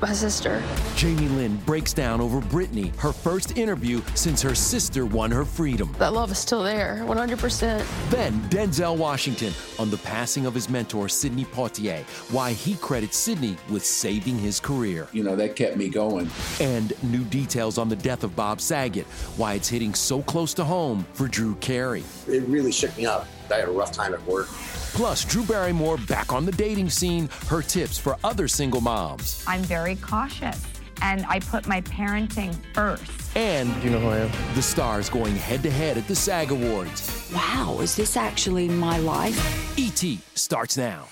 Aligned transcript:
my 0.00 0.12
sister. 0.12 0.62
Jamie 0.96 1.28
Lynn 1.28 1.56
breaks 1.58 1.92
down 1.92 2.20
over 2.20 2.40
Britney, 2.40 2.94
her 2.98 3.12
first 3.12 3.56
interview 3.56 4.00
since 4.14 4.42
her 4.42 4.54
sister 4.54 5.06
won 5.06 5.30
her 5.30 5.44
freedom. 5.44 5.94
That 5.98 6.12
love 6.12 6.30
is 6.30 6.38
still 6.38 6.62
there, 6.62 6.98
100%. 7.02 8.10
Then 8.10 8.32
Denzel 8.50 8.96
Washington 8.96 9.52
on 9.78 9.90
the 9.90 9.98
passing 9.98 10.46
of 10.46 10.54
his 10.54 10.68
mentor, 10.68 11.08
Sidney 11.08 11.44
Poitier, 11.44 12.02
why 12.32 12.52
he 12.52 12.74
credits 12.74 13.16
Sidney 13.16 13.56
with 13.70 13.84
saving 13.84 14.38
his 14.38 14.60
career. 14.60 15.08
You 15.12 15.24
know, 15.24 15.36
that 15.36 15.56
kept 15.56 15.76
me 15.76 15.88
going. 15.88 16.30
And 16.60 16.92
new 17.02 17.24
details 17.24 17.78
on 17.78 17.88
the 17.88 17.96
death 17.96 18.24
of 18.24 18.34
Bob 18.36 18.60
Saget, 18.60 19.06
why 19.36 19.54
it's 19.54 19.68
hitting 19.68 19.94
so 19.94 20.22
close 20.22 20.54
to 20.54 20.64
home 20.64 21.06
for 21.12 21.28
Drew 21.28 21.54
Carey. 21.56 22.04
It 22.28 22.42
really 22.48 22.72
shook 22.72 22.96
me 22.96 23.06
up. 23.06 23.26
I 23.50 23.56
had 23.56 23.68
a 23.68 23.72
rough 23.72 23.92
time 23.92 24.14
at 24.14 24.22
work. 24.26 24.46
Plus, 24.94 25.24
Drew 25.24 25.44
Barrymore 25.44 25.96
back 25.96 26.32
on 26.32 26.46
the 26.46 26.52
dating 26.52 26.90
scene, 26.90 27.28
her 27.48 27.62
tips 27.62 27.98
for 27.98 28.16
other 28.22 28.46
single 28.46 28.80
moms. 28.80 29.44
I'm 29.46 29.62
very 29.62 29.96
cautious 29.96 30.64
and 31.02 31.26
I 31.28 31.40
put 31.40 31.66
my 31.66 31.80
parenting 31.82 32.54
first. 32.72 33.10
And 33.36 33.70
you 33.82 33.90
know 33.90 33.98
who 33.98 34.08
I 34.08 34.18
am. 34.18 34.54
The 34.54 34.62
stars 34.62 35.10
going 35.10 35.36
head 35.36 35.62
to 35.64 35.70
head 35.70 35.98
at 35.98 36.06
the 36.06 36.14
SAG 36.14 36.50
Awards. 36.50 37.30
Wow, 37.34 37.78
is 37.80 37.96
this 37.96 38.16
actually 38.16 38.68
my 38.68 38.98
life? 38.98 39.78
E.T. 39.78 40.20
starts 40.34 40.76
now. 40.76 41.06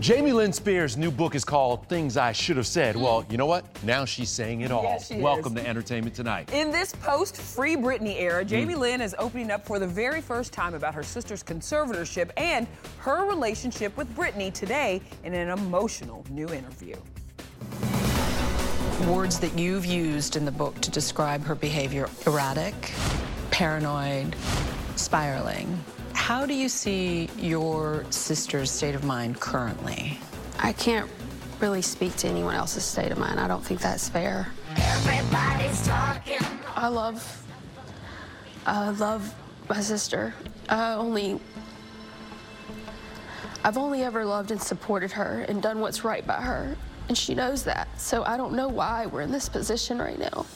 Jamie 0.00 0.32
Lynn 0.32 0.50
Spears' 0.50 0.96
new 0.96 1.10
book 1.10 1.34
is 1.34 1.44
called 1.44 1.86
Things 1.86 2.16
I 2.16 2.32
Should 2.32 2.56
Have 2.56 2.66
Said. 2.66 2.96
Well, 2.96 3.22
you 3.28 3.36
know 3.36 3.44
what? 3.44 3.66
Now 3.84 4.06
she's 4.06 4.30
saying 4.30 4.62
it 4.62 4.70
all. 4.70 4.82
Yes, 4.84 5.10
Welcome 5.12 5.58
is. 5.58 5.62
to 5.62 5.68
Entertainment 5.68 6.16
Tonight. 6.16 6.50
In 6.54 6.70
this 6.70 6.94
post 7.02 7.36
Free 7.36 7.76
Britney 7.76 8.18
era, 8.18 8.42
Jamie 8.42 8.72
mm. 8.72 8.78
Lynn 8.78 9.02
is 9.02 9.14
opening 9.18 9.50
up 9.50 9.66
for 9.66 9.78
the 9.78 9.86
very 9.86 10.22
first 10.22 10.54
time 10.54 10.72
about 10.72 10.94
her 10.94 11.02
sister's 11.02 11.42
conservatorship 11.42 12.30
and 12.38 12.66
her 13.00 13.28
relationship 13.28 13.94
with 13.98 14.08
Britney 14.16 14.50
today 14.50 15.02
in 15.24 15.34
an 15.34 15.50
emotional 15.50 16.24
new 16.30 16.48
interview. 16.48 16.96
Words 19.06 19.38
that 19.38 19.58
you've 19.58 19.84
used 19.84 20.34
in 20.34 20.46
the 20.46 20.50
book 20.50 20.80
to 20.80 20.90
describe 20.90 21.44
her 21.44 21.54
behavior 21.54 22.08
erratic, 22.26 22.74
paranoid, 23.50 24.34
spiraling. 24.96 25.78
How 26.30 26.46
do 26.46 26.54
you 26.54 26.68
see 26.68 27.28
your 27.38 28.04
sister's 28.10 28.70
state 28.70 28.94
of 28.94 29.02
mind 29.02 29.40
currently? 29.40 30.16
I 30.60 30.72
can't 30.72 31.10
really 31.58 31.82
speak 31.82 32.14
to 32.18 32.28
anyone 32.28 32.54
else's 32.54 32.84
state 32.84 33.10
of 33.10 33.18
mind. 33.18 33.40
I 33.40 33.48
don't 33.48 33.64
think 33.64 33.80
that's 33.80 34.08
fair. 34.08 34.46
Everybody's 34.76 35.84
talking. 35.84 36.38
I 36.76 36.86
love, 36.86 37.44
I 38.64 38.90
love 38.90 39.34
my 39.68 39.80
sister. 39.80 40.32
I 40.68 40.92
only, 40.92 41.40
I've 43.64 43.76
only 43.76 44.04
ever 44.04 44.24
loved 44.24 44.52
and 44.52 44.62
supported 44.62 45.10
her 45.10 45.44
and 45.48 45.60
done 45.60 45.80
what's 45.80 46.04
right 46.04 46.24
by 46.24 46.40
her. 46.40 46.76
And 47.08 47.18
she 47.18 47.34
knows 47.34 47.64
that. 47.64 47.88
So 48.00 48.22
I 48.22 48.36
don't 48.36 48.52
know 48.52 48.68
why 48.68 49.06
we're 49.06 49.22
in 49.22 49.32
this 49.32 49.48
position 49.48 49.98
right 49.98 50.20
now. 50.20 50.46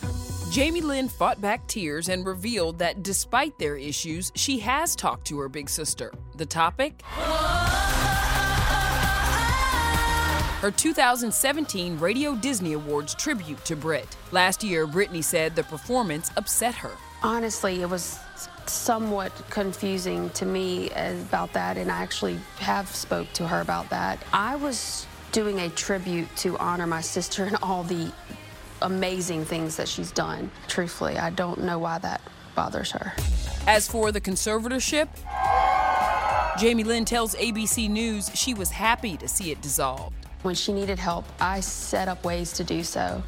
Jamie 0.54 0.82
Lynn 0.82 1.08
fought 1.08 1.40
back 1.40 1.66
tears 1.66 2.08
and 2.08 2.24
revealed 2.24 2.78
that 2.78 3.02
despite 3.02 3.58
their 3.58 3.76
issues, 3.76 4.30
she 4.36 4.60
has 4.60 4.94
talked 4.94 5.26
to 5.26 5.36
her 5.40 5.48
big 5.48 5.68
sister. 5.68 6.12
The 6.36 6.46
topic? 6.46 7.02
Her 10.60 10.70
2017 10.70 11.98
Radio 11.98 12.36
Disney 12.36 12.74
Awards 12.74 13.16
tribute 13.16 13.64
to 13.64 13.74
Brit. 13.74 14.16
Last 14.30 14.62
year, 14.62 14.86
Britney 14.86 15.24
said 15.24 15.56
the 15.56 15.64
performance 15.64 16.30
upset 16.36 16.76
her. 16.76 16.92
Honestly, 17.24 17.82
it 17.82 17.90
was 17.90 18.20
somewhat 18.66 19.32
confusing 19.50 20.30
to 20.30 20.46
me 20.46 20.90
about 20.90 21.52
that, 21.54 21.76
and 21.76 21.90
I 21.90 22.00
actually 22.00 22.38
have 22.60 22.88
spoke 22.94 23.26
to 23.32 23.48
her 23.48 23.60
about 23.60 23.90
that. 23.90 24.22
I 24.32 24.54
was 24.54 25.04
doing 25.32 25.58
a 25.58 25.68
tribute 25.70 26.28
to 26.36 26.56
honor 26.58 26.86
my 26.86 27.00
sister 27.00 27.42
and 27.42 27.56
all 27.60 27.82
the 27.82 28.12
amazing 28.82 29.44
things 29.44 29.76
that 29.76 29.88
she's 29.88 30.12
done. 30.12 30.50
Truthfully, 30.68 31.18
I 31.18 31.30
don't 31.30 31.62
know 31.62 31.78
why 31.78 31.98
that 31.98 32.20
bothers 32.54 32.92
her. 32.92 33.12
As 33.66 33.88
for 33.88 34.12
the 34.12 34.20
conservatorship, 34.20 35.08
Jamie 36.58 36.84
Lynn 36.84 37.04
tells 37.04 37.34
ABC 37.34 37.88
News 37.88 38.30
she 38.34 38.54
was 38.54 38.70
happy 38.70 39.16
to 39.16 39.26
see 39.26 39.50
it 39.50 39.60
dissolved. 39.60 40.14
When 40.42 40.54
she 40.54 40.72
needed 40.72 40.98
help, 40.98 41.24
I 41.40 41.60
set 41.60 42.06
up 42.06 42.24
ways 42.24 42.52
to 42.52 42.64
do 42.64 42.84
so. 42.84 43.22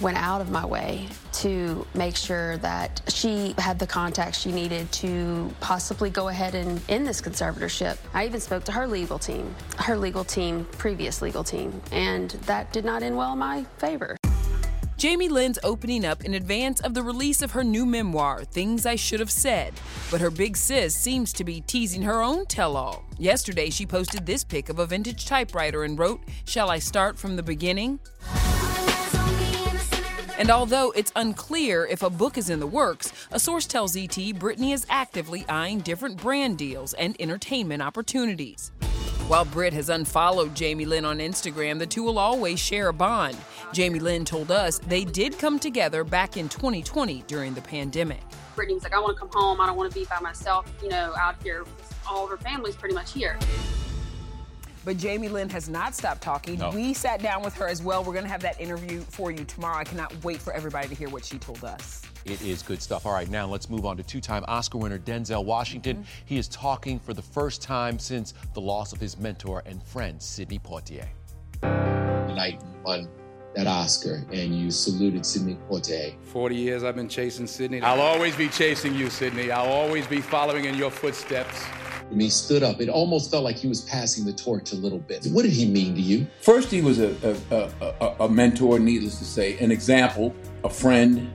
went 0.00 0.16
out 0.16 0.40
of 0.40 0.50
my 0.50 0.64
way 0.64 1.08
to 1.32 1.86
make 1.94 2.16
sure 2.16 2.56
that 2.58 3.00
she 3.08 3.54
had 3.58 3.78
the 3.78 3.86
contacts 3.86 4.38
she 4.38 4.52
needed 4.52 4.90
to 4.92 5.52
possibly 5.60 6.10
go 6.10 6.28
ahead 6.28 6.54
and 6.54 6.80
end 6.88 7.06
this 7.06 7.20
conservatorship. 7.20 7.98
I 8.14 8.26
even 8.26 8.40
spoke 8.40 8.64
to 8.64 8.72
her 8.72 8.86
legal 8.86 9.18
team, 9.18 9.54
her 9.78 9.96
legal 9.96 10.24
team, 10.24 10.66
previous 10.78 11.20
legal 11.20 11.44
team, 11.44 11.80
and 11.92 12.30
that 12.46 12.72
did 12.72 12.84
not 12.84 13.02
end 13.02 13.16
well 13.16 13.32
in 13.32 13.38
my 13.38 13.64
favor. 13.78 14.16
Jamie 14.98 15.28
Lynn's 15.28 15.60
opening 15.62 16.04
up 16.04 16.24
in 16.24 16.34
advance 16.34 16.80
of 16.80 16.92
the 16.92 17.04
release 17.04 17.40
of 17.40 17.52
her 17.52 17.62
new 17.62 17.86
memoir, 17.86 18.42
Things 18.42 18.84
I 18.84 18.96
Should 18.96 19.20
Have 19.20 19.30
Said. 19.30 19.74
But 20.10 20.20
her 20.20 20.28
big 20.28 20.56
sis 20.56 20.92
seems 20.92 21.32
to 21.34 21.44
be 21.44 21.60
teasing 21.60 22.02
her 22.02 22.20
own 22.20 22.46
tell 22.46 22.76
all. 22.76 23.04
Yesterday, 23.16 23.70
she 23.70 23.86
posted 23.86 24.26
this 24.26 24.42
pic 24.42 24.68
of 24.68 24.80
a 24.80 24.86
vintage 24.86 25.24
typewriter 25.24 25.84
and 25.84 25.96
wrote, 25.96 26.20
Shall 26.46 26.68
I 26.68 26.80
start 26.80 27.16
from 27.16 27.36
the 27.36 27.44
beginning? 27.44 28.00
And 30.36 30.50
although 30.50 30.90
it's 30.96 31.12
unclear 31.14 31.86
if 31.86 32.02
a 32.02 32.10
book 32.10 32.36
is 32.36 32.50
in 32.50 32.58
the 32.58 32.66
works, 32.66 33.12
a 33.30 33.38
source 33.38 33.66
tells 33.66 33.96
ET 33.96 34.10
Britney 34.10 34.74
is 34.74 34.84
actively 34.90 35.44
eyeing 35.48 35.78
different 35.78 36.16
brand 36.16 36.58
deals 36.58 36.94
and 36.94 37.14
entertainment 37.20 37.82
opportunities. 37.82 38.72
While 39.28 39.44
Britt 39.44 39.74
has 39.74 39.90
unfollowed 39.90 40.54
Jamie 40.54 40.86
Lynn 40.86 41.04
on 41.04 41.18
Instagram, 41.18 41.78
the 41.78 41.86
two 41.86 42.02
will 42.02 42.18
always 42.18 42.58
share 42.58 42.88
a 42.88 42.94
bond. 42.94 43.36
Jamie 43.74 43.98
Lynn 43.98 44.24
told 44.24 44.50
us 44.50 44.78
they 44.78 45.04
did 45.04 45.38
come 45.38 45.58
together 45.58 46.02
back 46.02 46.38
in 46.38 46.48
2020 46.48 47.24
during 47.26 47.52
the 47.52 47.60
pandemic. 47.60 48.22
Britney's 48.56 48.84
like, 48.84 48.94
I 48.94 48.98
want 48.98 49.18
to 49.18 49.20
come 49.20 49.28
home. 49.30 49.60
I 49.60 49.66
don't 49.66 49.76
want 49.76 49.92
to 49.92 49.98
be 49.98 50.06
by 50.06 50.18
myself, 50.20 50.72
you 50.82 50.88
know, 50.88 51.12
out 51.20 51.34
here. 51.42 51.66
All 52.08 52.24
of 52.24 52.30
her 52.30 52.38
family's 52.38 52.74
pretty 52.74 52.94
much 52.94 53.12
here. 53.12 53.38
But 54.86 54.96
Jamie 54.96 55.28
Lynn 55.28 55.50
has 55.50 55.68
not 55.68 55.94
stopped 55.94 56.22
talking. 56.22 56.60
No. 56.60 56.70
We 56.70 56.94
sat 56.94 57.20
down 57.22 57.42
with 57.42 57.52
her 57.56 57.68
as 57.68 57.82
well. 57.82 58.02
We're 58.02 58.14
going 58.14 58.24
to 58.24 58.30
have 58.30 58.40
that 58.40 58.58
interview 58.58 59.02
for 59.02 59.30
you 59.30 59.44
tomorrow. 59.44 59.76
I 59.76 59.84
cannot 59.84 60.24
wait 60.24 60.40
for 60.40 60.54
everybody 60.54 60.88
to 60.88 60.94
hear 60.94 61.10
what 61.10 61.26
she 61.26 61.36
told 61.36 61.62
us. 61.64 62.00
It 62.30 62.42
is 62.42 62.62
good 62.62 62.82
stuff. 62.82 63.06
All 63.06 63.12
right, 63.12 63.28
now 63.30 63.46
let's 63.46 63.70
move 63.70 63.86
on 63.86 63.96
to 63.96 64.02
two 64.02 64.20
time 64.20 64.44
Oscar 64.48 64.76
winner 64.76 64.98
Denzel 64.98 65.44
Washington. 65.44 65.98
Mm-hmm. 65.98 66.24
He 66.26 66.36
is 66.36 66.46
talking 66.48 66.98
for 66.98 67.14
the 67.14 67.22
first 67.22 67.62
time 67.62 67.98
since 67.98 68.34
the 68.52 68.60
loss 68.60 68.92
of 68.92 69.00
his 69.00 69.16
mentor 69.18 69.62
and 69.64 69.82
friend, 69.82 70.20
Sidney 70.20 70.58
Poitier. 70.58 71.08
The 71.62 72.34
night 72.34 72.60
you 72.60 72.82
won 72.84 73.08
that 73.54 73.66
Oscar 73.66 74.26
and 74.30 74.54
you 74.54 74.70
saluted 74.70 75.24
Sidney 75.24 75.56
Poitier. 75.70 76.14
40 76.24 76.54
years 76.54 76.84
I've 76.84 76.96
been 76.96 77.08
chasing 77.08 77.46
Sidney. 77.46 77.80
I'll 77.80 78.02
always 78.02 78.36
be 78.36 78.48
chasing 78.48 78.94
you, 78.94 79.08
Sidney. 79.08 79.50
I'll 79.50 79.72
always 79.72 80.06
be 80.06 80.20
following 80.20 80.66
in 80.66 80.74
your 80.74 80.90
footsteps. 80.90 81.64
When 82.10 82.20
he 82.20 82.28
stood 82.28 82.62
up, 82.62 82.80
it 82.80 82.88
almost 82.88 83.30
felt 83.30 83.44
like 83.44 83.56
he 83.56 83.68
was 83.68 83.82
passing 83.82 84.24
the 84.24 84.32
torch 84.32 84.72
a 84.72 84.76
little 84.76 84.98
bit. 84.98 85.26
What 85.26 85.42
did 85.42 85.52
he 85.52 85.66
mean 85.66 85.94
to 85.94 86.00
you? 86.00 86.26
First, 86.40 86.70
he 86.70 86.80
was 86.80 87.00
a, 87.00 87.14
a, 87.50 87.70
a, 87.80 88.24
a 88.24 88.28
mentor, 88.28 88.78
needless 88.78 89.18
to 89.18 89.24
say, 89.24 89.58
an 89.58 89.70
example, 89.70 90.34
a 90.64 90.70
friend. 90.70 91.30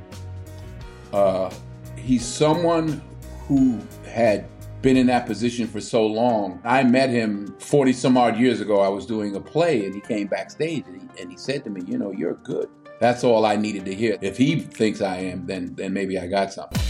Uh, 1.13 1.53
he's 1.95 2.25
someone 2.25 3.01
who 3.47 3.79
had 4.05 4.47
been 4.81 4.97
in 4.97 5.07
that 5.07 5.25
position 5.25 5.67
for 5.67 5.79
so 5.79 6.05
long. 6.05 6.59
I 6.65 6.83
met 6.83 7.09
him 7.09 7.55
40 7.59 7.93
some 7.93 8.17
odd 8.17 8.37
years 8.37 8.59
ago. 8.59 8.81
I 8.81 8.89
was 8.89 9.05
doing 9.05 9.35
a 9.35 9.39
play 9.39 9.85
and 9.85 9.95
he 9.95 10.01
came 10.01 10.27
backstage 10.27 10.85
and 10.87 11.01
he, 11.01 11.21
and 11.21 11.31
he 11.31 11.37
said 11.37 11.63
to 11.63 11.69
me, 11.69 11.81
You 11.87 11.97
know, 11.97 12.11
you're 12.11 12.35
good. 12.35 12.67
That's 12.99 13.23
all 13.23 13.45
I 13.45 13.55
needed 13.55 13.85
to 13.85 13.95
hear. 13.95 14.17
If 14.21 14.37
he 14.37 14.59
thinks 14.59 15.01
I 15.01 15.17
am, 15.17 15.45
then, 15.45 15.73
then 15.75 15.93
maybe 15.93 16.17
I 16.17 16.27
got 16.27 16.51
something. 16.51 16.81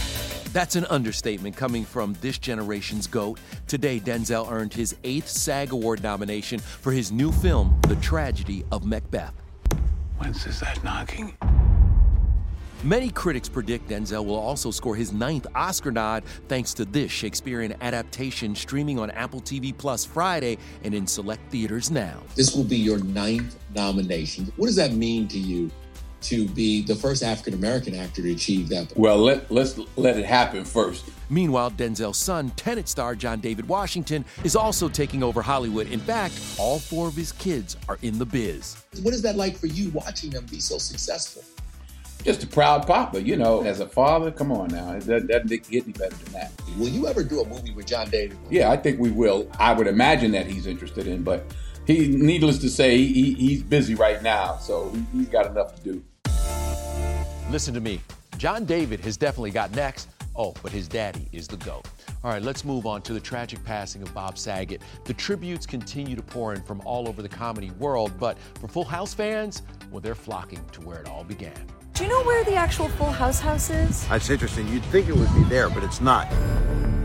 That's 0.54 0.76
an 0.76 0.86
understatement 0.86 1.58
coming 1.58 1.84
from 1.84 2.16
this 2.22 2.38
generation's 2.38 3.08
GOAT. 3.08 3.40
Today, 3.68 4.00
Denzel 4.00 4.52
earned 4.52 4.74
his 4.74 4.96
eighth 5.04 5.28
SAG 5.28 5.72
Award 5.72 6.04
nomination 6.04 6.60
for 6.60 6.92
his 6.92 7.12
new 7.12 7.32
film, 7.32 7.80
The 7.88 7.96
Tragedy 7.96 8.64
of 8.72 8.86
Macbeth. 8.86 9.34
Whence 10.20 10.46
is 10.46 10.60
that 10.60 10.84
knocking? 10.84 11.36
Many 12.86 13.10
critics 13.12 13.48
predict 13.48 13.88
Denzel 13.88 14.26
will 14.26 14.36
also 14.36 14.70
score 14.70 14.94
his 14.94 15.14
ninth 15.14 15.48
Oscar 15.56 15.90
nod 15.90 16.26
thanks 16.50 16.74
to 16.74 16.84
this 16.84 17.10
Shakespearean 17.10 17.74
adaptation 17.80 18.54
streaming 18.54 19.00
on 19.00 19.10
Apple 19.12 19.40
TV 19.40 19.76
Plus 19.78 20.04
Friday 20.04 20.58
and 20.84 20.94
in 20.94 21.08
select 21.08 21.50
theaters 21.50 21.90
now. 21.90 22.20
This 22.36 22.54
will 22.54 22.66
be 22.66 22.76
your 22.76 23.02
ninth 23.06 23.58
nomination. 23.74 24.52
What 24.58 24.66
does 24.66 24.76
that 24.76 24.92
mean 24.92 25.30
to 25.30 25.40
you 25.40 25.72
to 26.24 26.46
be 26.50 26.82
the 26.82 26.94
first 26.94 27.24
African 27.24 27.54
American 27.54 27.96
actor 27.96 28.22
to 28.22 28.34
achieve 28.34 28.68
that? 28.68 28.92
Well, 28.98 29.18
let, 29.18 29.50
let's 29.50 29.80
let 29.96 30.18
it 30.18 30.26
happen 30.26 30.66
first. 30.66 31.06
Meanwhile, 31.30 31.72
Denzel's 31.72 32.18
son, 32.18 32.50
Tenet 32.58 32.90
star 32.90 33.16
John 33.16 33.40
David 33.40 33.66
Washington, 33.66 34.26
is 34.44 34.58
also 34.58 34.90
taking 34.90 35.24
over 35.24 35.42
Hollywood. 35.42 35.88
In 35.88 36.02
fact, 36.02 36.38
all 36.60 36.80
four 36.80 37.08
of 37.08 37.16
his 37.16 37.32
kids 37.32 37.78
are 37.88 37.98
in 38.02 38.20
the 38.20 38.26
biz. 38.26 38.76
What 39.02 39.14
is 39.14 39.22
that 39.22 39.38
like 39.38 39.58
for 39.58 39.68
you 39.68 39.90
watching 39.92 40.32
them 40.32 40.46
be 40.48 40.60
so 40.60 40.78
successful? 40.78 41.44
Just 42.24 42.44
a 42.44 42.48
proud 42.48 42.88
papa, 42.88 43.22
you 43.22 43.36
know, 43.36 43.64
as 43.64 43.82
a 43.82 43.88
father. 43.88 44.32
Come 44.32 44.52
on 44.52 44.70
now, 44.70 44.94
it 44.94 45.06
doesn't, 45.06 45.28
doesn't 45.28 45.70
get 45.70 45.84
any 45.84 45.92
better 45.92 46.16
than 46.16 46.34
that. 46.34 46.52
Will 46.78 46.88
you 46.88 47.06
ever 47.08 47.24
do 47.24 47.42
a 47.42 47.48
movie 47.48 47.74
with 47.74 47.86
John 47.86 48.10
David? 48.10 48.38
Yeah, 48.50 48.72
I 48.72 48.78
think 48.78 49.00
we 49.00 49.12
will. 49.12 49.50
I 49.60 49.74
would 49.74 49.88
imagine 49.88 50.32
that 50.32 50.46
he's 50.46 50.66
interested 50.66 51.06
in, 51.06 51.24
but 51.24 51.46
he, 51.86 52.08
needless 52.08 52.60
to 52.60 52.70
say, 52.70 52.98
he, 52.98 53.34
he's 53.34 53.62
busy 53.62 53.94
right 53.96 54.24
now, 54.24 54.56
so 54.58 54.90
he, 54.90 55.20
he's 55.20 55.28
got 55.28 55.48
enough 55.48 55.76
to 55.76 55.82
do. 55.84 56.04
Listen 57.50 57.74
to 57.74 57.82
me. 57.82 58.00
John 58.38 58.64
David 58.64 59.02
has 59.02 59.18
definitely 59.18 59.52
got 59.52 59.76
next. 59.76 60.10
Oh, 60.36 60.54
but 60.64 60.72
his 60.72 60.88
daddy 60.88 61.28
is 61.32 61.48
the 61.48 61.58
GOAT. 61.58 61.86
All 62.24 62.32
right, 62.32 62.42
let's 62.42 62.66
move 62.66 62.88
on 62.88 63.02
to 63.04 63.14
the 63.14 63.20
tragic 63.20 63.64
passing 63.64 64.02
of 64.02 64.14
Bob 64.14 64.38
Saget. 64.38 64.82
The 65.04 65.14
tributes 65.14 65.66
continue 65.66 66.16
to 66.16 66.24
pour 66.24 66.54
in 66.54 66.64
from 66.64 66.82
all 66.86 67.08
over 67.08 67.22
the 67.22 67.30
comedy 67.30 67.70
world, 67.72 68.14
but 68.18 68.40
for 68.60 68.68
Full 68.68 68.86
House 68.86 69.14
fans, 69.14 69.62
well, 69.92 70.00
they're 70.00 70.16
flocking 70.16 70.64
to 70.72 70.82
where 70.82 71.00
it 71.00 71.08
all 71.08 71.24
began. 71.24 71.68
Do 71.94 72.04
you 72.04 72.10
know 72.10 72.24
where 72.24 72.44
the 72.44 72.56
actual 72.56 72.90
Full 72.90 73.12
House 73.12 73.40
house 73.40 73.70
is? 73.70 74.08
That's 74.08 74.32
interesting. 74.32 74.68
You'd 74.70 74.84
think 74.86 75.08
it 75.10 75.16
would 75.16 75.32
be 75.36 75.44
there, 75.44 75.70
but 75.70 75.84
it's 75.84 76.02
not. 76.02 76.26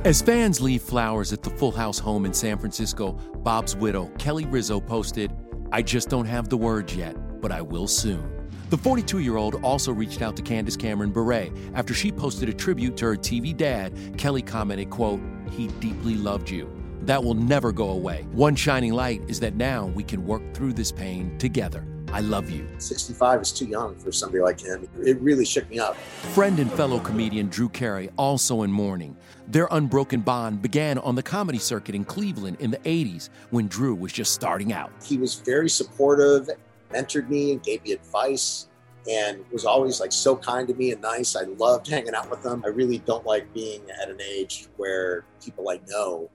As 0.06 0.22
fans 0.22 0.62
leave 0.62 0.80
flowers 0.80 1.30
at 1.30 1.42
the 1.42 1.50
Full 1.50 1.72
House 1.72 1.98
home 1.98 2.24
in 2.24 2.32
San 2.32 2.56
Francisco, 2.56 3.12
Bob's 3.12 3.76
widow, 3.76 4.10
Kelly 4.16 4.46
Rizzo, 4.46 4.80
posted, 4.80 5.30
I 5.72 5.82
just 5.82 6.08
don't 6.08 6.24
have 6.24 6.48
the 6.48 6.56
words 6.56 6.96
yet, 6.96 7.14
but 7.42 7.52
I 7.52 7.60
will 7.60 7.86
soon. 7.86 8.48
The 8.70 8.78
42 8.78 9.18
year 9.18 9.36
old 9.36 9.62
also 9.62 9.92
reached 9.92 10.22
out 10.22 10.36
to 10.36 10.42
Candace 10.42 10.76
Cameron 10.76 11.10
Bure 11.10 11.50
after 11.74 11.92
she 11.92 12.10
posted 12.10 12.48
a 12.48 12.54
tribute 12.54 12.96
to 12.96 13.06
her 13.08 13.16
TV 13.16 13.54
dad. 13.54 14.16
Kelly 14.16 14.40
commented, 14.40 14.88
quote, 14.88 15.20
He 15.50 15.66
deeply 15.80 16.14
loved 16.14 16.48
you. 16.48 16.66
That 17.02 17.22
will 17.22 17.34
never 17.34 17.72
go 17.72 17.90
away. 17.90 18.26
One 18.32 18.56
shining 18.56 18.94
light 18.94 19.20
is 19.28 19.38
that 19.40 19.54
now 19.54 19.84
we 19.88 20.02
can 20.02 20.24
work 20.24 20.54
through 20.54 20.72
this 20.72 20.92
pain 20.92 21.36
together. 21.36 21.86
I 22.12 22.20
love 22.20 22.48
you. 22.50 22.66
65 22.78 23.42
is 23.42 23.52
too 23.52 23.66
young 23.66 23.94
for 23.96 24.10
somebody 24.10 24.42
like 24.42 24.60
him. 24.60 24.88
It 25.04 25.20
really 25.20 25.44
shook 25.44 25.68
me 25.68 25.78
up. 25.78 25.96
Friend 26.34 26.58
and 26.58 26.72
fellow 26.72 26.98
comedian 27.00 27.48
Drew 27.48 27.68
Carey 27.68 28.08
also 28.16 28.62
in 28.62 28.72
mourning. 28.72 29.16
Their 29.46 29.68
unbroken 29.70 30.20
bond 30.20 30.62
began 30.62 30.98
on 30.98 31.14
the 31.14 31.22
comedy 31.22 31.58
circuit 31.58 31.94
in 31.94 32.04
Cleveland 32.04 32.56
in 32.60 32.70
the 32.70 32.78
80s 32.78 33.28
when 33.50 33.68
Drew 33.68 33.94
was 33.94 34.12
just 34.12 34.32
starting 34.32 34.72
out. 34.72 34.90
He 35.04 35.18
was 35.18 35.34
very 35.34 35.68
supportive, 35.68 36.48
mentored 36.92 37.28
me, 37.28 37.52
and 37.52 37.62
gave 37.62 37.82
me 37.84 37.92
advice, 37.92 38.68
and 39.10 39.44
was 39.52 39.64
always 39.64 40.00
like 40.00 40.12
so 40.12 40.36
kind 40.36 40.66
to 40.68 40.74
me 40.74 40.92
and 40.92 41.00
nice. 41.00 41.36
I 41.36 41.42
loved 41.42 41.86
hanging 41.86 42.14
out 42.14 42.30
with 42.30 42.44
him. 42.44 42.62
I 42.64 42.68
really 42.68 42.98
don't 42.98 43.24
like 43.26 43.52
being 43.54 43.82
at 44.02 44.08
an 44.08 44.20
age 44.20 44.68
where 44.76 45.24
people 45.42 45.68
I 45.68 45.80
know 45.88 46.30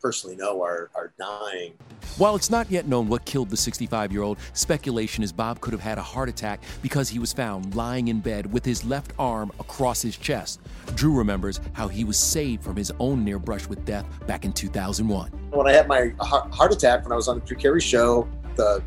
personally 0.00 0.36
know 0.36 0.62
are, 0.62 0.90
are 0.94 1.12
dying. 1.18 1.74
While 2.18 2.36
it's 2.36 2.50
not 2.50 2.70
yet 2.70 2.86
known 2.86 3.08
what 3.08 3.24
killed 3.24 3.50
the 3.50 3.56
65 3.56 4.12
year 4.12 4.22
old, 4.22 4.38
speculation 4.52 5.22
is 5.22 5.32
Bob 5.32 5.60
could 5.60 5.72
have 5.72 5.82
had 5.82 5.98
a 5.98 6.02
heart 6.02 6.28
attack 6.28 6.60
because 6.82 7.08
he 7.08 7.18
was 7.18 7.32
found 7.32 7.74
lying 7.74 8.08
in 8.08 8.20
bed 8.20 8.52
with 8.52 8.64
his 8.64 8.84
left 8.84 9.12
arm 9.18 9.52
across 9.60 10.00
his 10.02 10.16
chest. 10.16 10.60
Drew 10.94 11.12
remembers 11.12 11.60
how 11.72 11.88
he 11.88 12.04
was 12.04 12.16
saved 12.16 12.62
from 12.62 12.76
his 12.76 12.92
own 12.98 13.24
near 13.24 13.38
brush 13.38 13.66
with 13.66 13.84
death 13.84 14.06
back 14.26 14.44
in 14.44 14.52
2001. 14.52 15.30
When 15.50 15.66
I 15.66 15.72
had 15.72 15.88
my 15.88 16.12
heart 16.20 16.72
attack 16.72 17.02
when 17.04 17.12
I 17.12 17.16
was 17.16 17.28
on 17.28 17.40
the 17.40 17.44
Drew 17.44 17.56
Carey 17.56 17.80
show, 17.80 18.28
the 18.56 18.82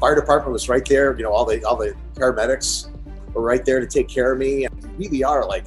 fire 0.00 0.14
department 0.14 0.52
was 0.52 0.68
right 0.68 0.84
there. 0.84 1.16
You 1.16 1.24
know, 1.24 1.32
all 1.32 1.44
the 1.44 1.64
all 1.64 1.76
the 1.76 1.94
paramedics 2.14 2.88
were 3.34 3.42
right 3.42 3.64
there 3.64 3.80
to 3.80 3.86
take 3.86 4.08
care 4.08 4.32
of 4.32 4.38
me. 4.38 4.64
And 4.64 4.82
you 4.82 4.90
really 4.98 5.24
are 5.24 5.46
like 5.46 5.64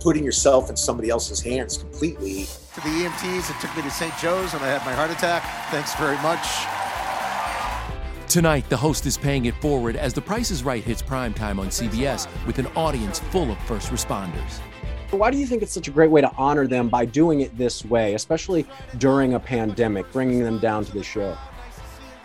putting 0.00 0.24
yourself 0.24 0.70
in 0.70 0.76
somebody 0.76 1.10
else's 1.10 1.40
hands 1.40 1.78
completely. 1.78 2.46
To 2.78 2.84
the 2.84 2.90
EMTs, 2.90 3.50
it 3.50 3.60
took 3.60 3.76
me 3.76 3.82
to 3.82 3.90
St. 3.90 4.16
Joe's 4.18 4.54
and 4.54 4.62
I 4.62 4.68
had 4.68 4.86
my 4.86 4.92
heart 4.92 5.10
attack. 5.10 5.42
Thanks 5.72 5.96
very 5.96 6.16
much. 6.18 6.46
Tonight, 8.28 8.68
the 8.68 8.76
host 8.76 9.04
is 9.04 9.18
paying 9.18 9.46
it 9.46 9.56
forward 9.56 9.96
as 9.96 10.14
The 10.14 10.20
Price 10.20 10.52
is 10.52 10.62
Right 10.62 10.84
hits 10.84 11.02
primetime 11.02 11.58
on 11.58 11.70
CBS 11.70 12.28
with 12.46 12.60
an 12.60 12.68
audience 12.76 13.18
full 13.18 13.50
of 13.50 13.58
first 13.62 13.90
responders. 13.90 14.60
Why 15.10 15.32
do 15.32 15.38
you 15.38 15.46
think 15.46 15.62
it's 15.62 15.72
such 15.72 15.88
a 15.88 15.90
great 15.90 16.12
way 16.12 16.20
to 16.20 16.30
honor 16.36 16.68
them 16.68 16.88
by 16.88 17.04
doing 17.04 17.40
it 17.40 17.58
this 17.58 17.84
way, 17.84 18.14
especially 18.14 18.64
during 18.98 19.34
a 19.34 19.40
pandemic, 19.40 20.12
bringing 20.12 20.44
them 20.44 20.60
down 20.60 20.84
to 20.84 20.92
the 20.92 21.02
show? 21.02 21.36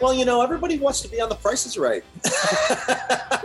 Well, 0.04 0.14
you 0.14 0.26
know, 0.26 0.42
everybody 0.42 0.78
wants 0.78 1.00
to 1.04 1.08
be 1.08 1.22
on 1.22 1.30
the 1.30 1.36
Price 1.36 1.66
is 1.66 1.78
Right. 1.78 2.04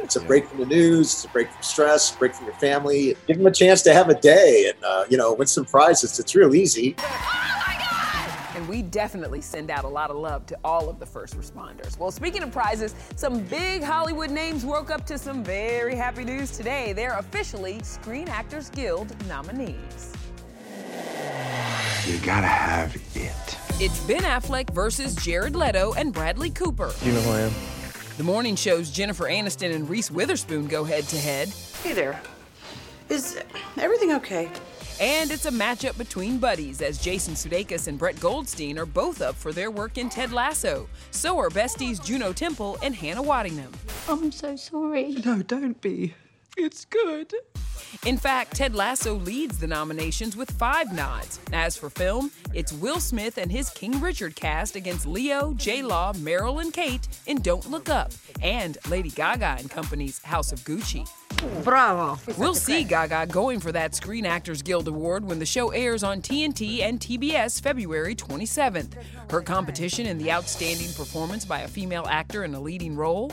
it's 0.00 0.16
a 0.16 0.20
break 0.20 0.48
from 0.48 0.58
the 0.58 0.66
news, 0.66 1.12
it's 1.12 1.24
a 1.24 1.28
break 1.28 1.48
from 1.52 1.62
stress, 1.62 2.10
break 2.16 2.34
from 2.34 2.46
your 2.46 2.54
family. 2.56 3.16
Give 3.28 3.38
them 3.38 3.46
a 3.46 3.52
chance 3.52 3.80
to 3.82 3.94
have 3.94 4.08
a 4.08 4.20
day 4.20 4.72
and, 4.74 4.84
uh, 4.84 5.04
you 5.08 5.16
know, 5.16 5.34
win 5.34 5.46
some 5.46 5.64
prizes. 5.64 6.18
It's 6.18 6.34
real 6.34 6.56
easy. 6.56 6.96
Oh 6.98 7.62
my 7.64 7.76
god! 7.78 8.56
and 8.56 8.68
we 8.68 8.82
definitely 8.82 9.40
send 9.40 9.70
out 9.70 9.84
a 9.84 9.88
lot 9.88 10.10
of 10.10 10.16
love 10.16 10.46
to 10.46 10.58
all 10.64 10.88
of 10.88 10.98
the 10.98 11.06
first 11.06 11.38
responders. 11.38 11.96
Well, 11.96 12.10
speaking 12.10 12.42
of 12.42 12.50
prizes, 12.50 12.92
some 13.14 13.38
big 13.44 13.84
Hollywood 13.84 14.32
names 14.32 14.64
woke 14.64 14.90
up 14.90 15.06
to 15.06 15.16
some 15.16 15.44
very 15.44 15.94
happy 15.94 16.24
news 16.24 16.50
today. 16.56 16.92
They're 16.92 17.18
officially 17.18 17.80
Screen 17.84 18.26
Actors 18.26 18.68
Guild 18.70 19.14
nominees. 19.28 20.12
You 22.04 22.18
gotta 22.18 22.48
have 22.48 22.96
it. 23.14 23.47
It's 23.80 24.00
Ben 24.08 24.22
Affleck 24.22 24.70
versus 24.70 25.14
Jared 25.14 25.54
Leto 25.54 25.92
and 25.94 26.12
Bradley 26.12 26.50
Cooper. 26.50 26.92
You 27.04 27.12
know 27.12 27.20
who 27.20 27.30
I 27.30 27.40
am? 27.42 27.52
The 28.16 28.24
morning 28.24 28.56
show's 28.56 28.90
Jennifer 28.90 29.26
Aniston 29.26 29.72
and 29.72 29.88
Reese 29.88 30.10
Witherspoon 30.10 30.66
go 30.66 30.82
head 30.82 31.04
to 31.04 31.16
head. 31.16 31.50
Hey 31.84 31.92
there. 31.92 32.20
Is 33.08 33.40
everything 33.76 34.10
okay? 34.14 34.50
And 35.00 35.30
it's 35.30 35.46
a 35.46 35.52
matchup 35.52 35.96
between 35.96 36.38
buddies 36.38 36.82
as 36.82 36.98
Jason 36.98 37.34
Sudeikis 37.34 37.86
and 37.86 37.96
Brett 38.00 38.18
Goldstein 38.18 38.80
are 38.80 38.84
both 38.84 39.22
up 39.22 39.36
for 39.36 39.52
their 39.52 39.70
work 39.70 39.96
in 39.96 40.08
Ted 40.08 40.32
Lasso. 40.32 40.88
So 41.12 41.38
are 41.38 41.48
besties 41.48 42.04
Juno 42.04 42.32
Temple 42.32 42.78
and 42.82 42.96
Hannah 42.96 43.22
Waddingham. 43.22 43.72
I'm 44.08 44.32
so 44.32 44.56
sorry. 44.56 45.12
No, 45.24 45.40
don't 45.40 45.80
be. 45.80 46.14
It's 46.56 46.84
good. 46.84 47.32
In 48.06 48.16
fact, 48.16 48.56
Ted 48.56 48.74
Lasso 48.74 49.14
leads 49.14 49.58
the 49.58 49.66
nominations 49.66 50.36
with 50.36 50.50
five 50.52 50.92
nods. 50.92 51.40
As 51.52 51.76
for 51.76 51.90
film, 51.90 52.30
it's 52.54 52.72
Will 52.72 53.00
Smith 53.00 53.38
and 53.38 53.50
his 53.50 53.70
King 53.70 54.00
Richard 54.00 54.36
cast 54.36 54.76
against 54.76 55.06
Leo, 55.06 55.54
J 55.54 55.82
Law, 55.82 56.12
Meryl, 56.14 56.60
and 56.60 56.72
Kate 56.72 57.06
in 57.26 57.40
Don't 57.42 57.70
Look 57.70 57.88
Up, 57.88 58.12
and 58.42 58.78
Lady 58.88 59.10
Gaga 59.10 59.56
and 59.58 59.70
Company's 59.70 60.22
House 60.22 60.52
of 60.52 60.60
Gucci. 60.60 61.08
Bravo. 61.62 62.18
We'll 62.36 62.54
see 62.54 62.84
Gaga 62.84 63.26
going 63.26 63.60
for 63.60 63.70
that 63.72 63.94
Screen 63.94 64.26
Actors 64.26 64.62
Guild 64.62 64.88
Award 64.88 65.24
when 65.24 65.38
the 65.38 65.46
show 65.46 65.70
airs 65.70 66.02
on 66.02 66.20
TNT 66.20 66.82
and 66.82 66.98
TBS 66.98 67.60
February 67.60 68.14
27th. 68.14 68.94
Her 69.30 69.40
competition 69.40 70.06
in 70.06 70.18
the 70.18 70.32
outstanding 70.32 70.92
performance 70.94 71.44
by 71.44 71.60
a 71.60 71.68
female 71.68 72.06
actor 72.08 72.44
in 72.44 72.54
a 72.54 72.60
leading 72.60 72.96
role? 72.96 73.32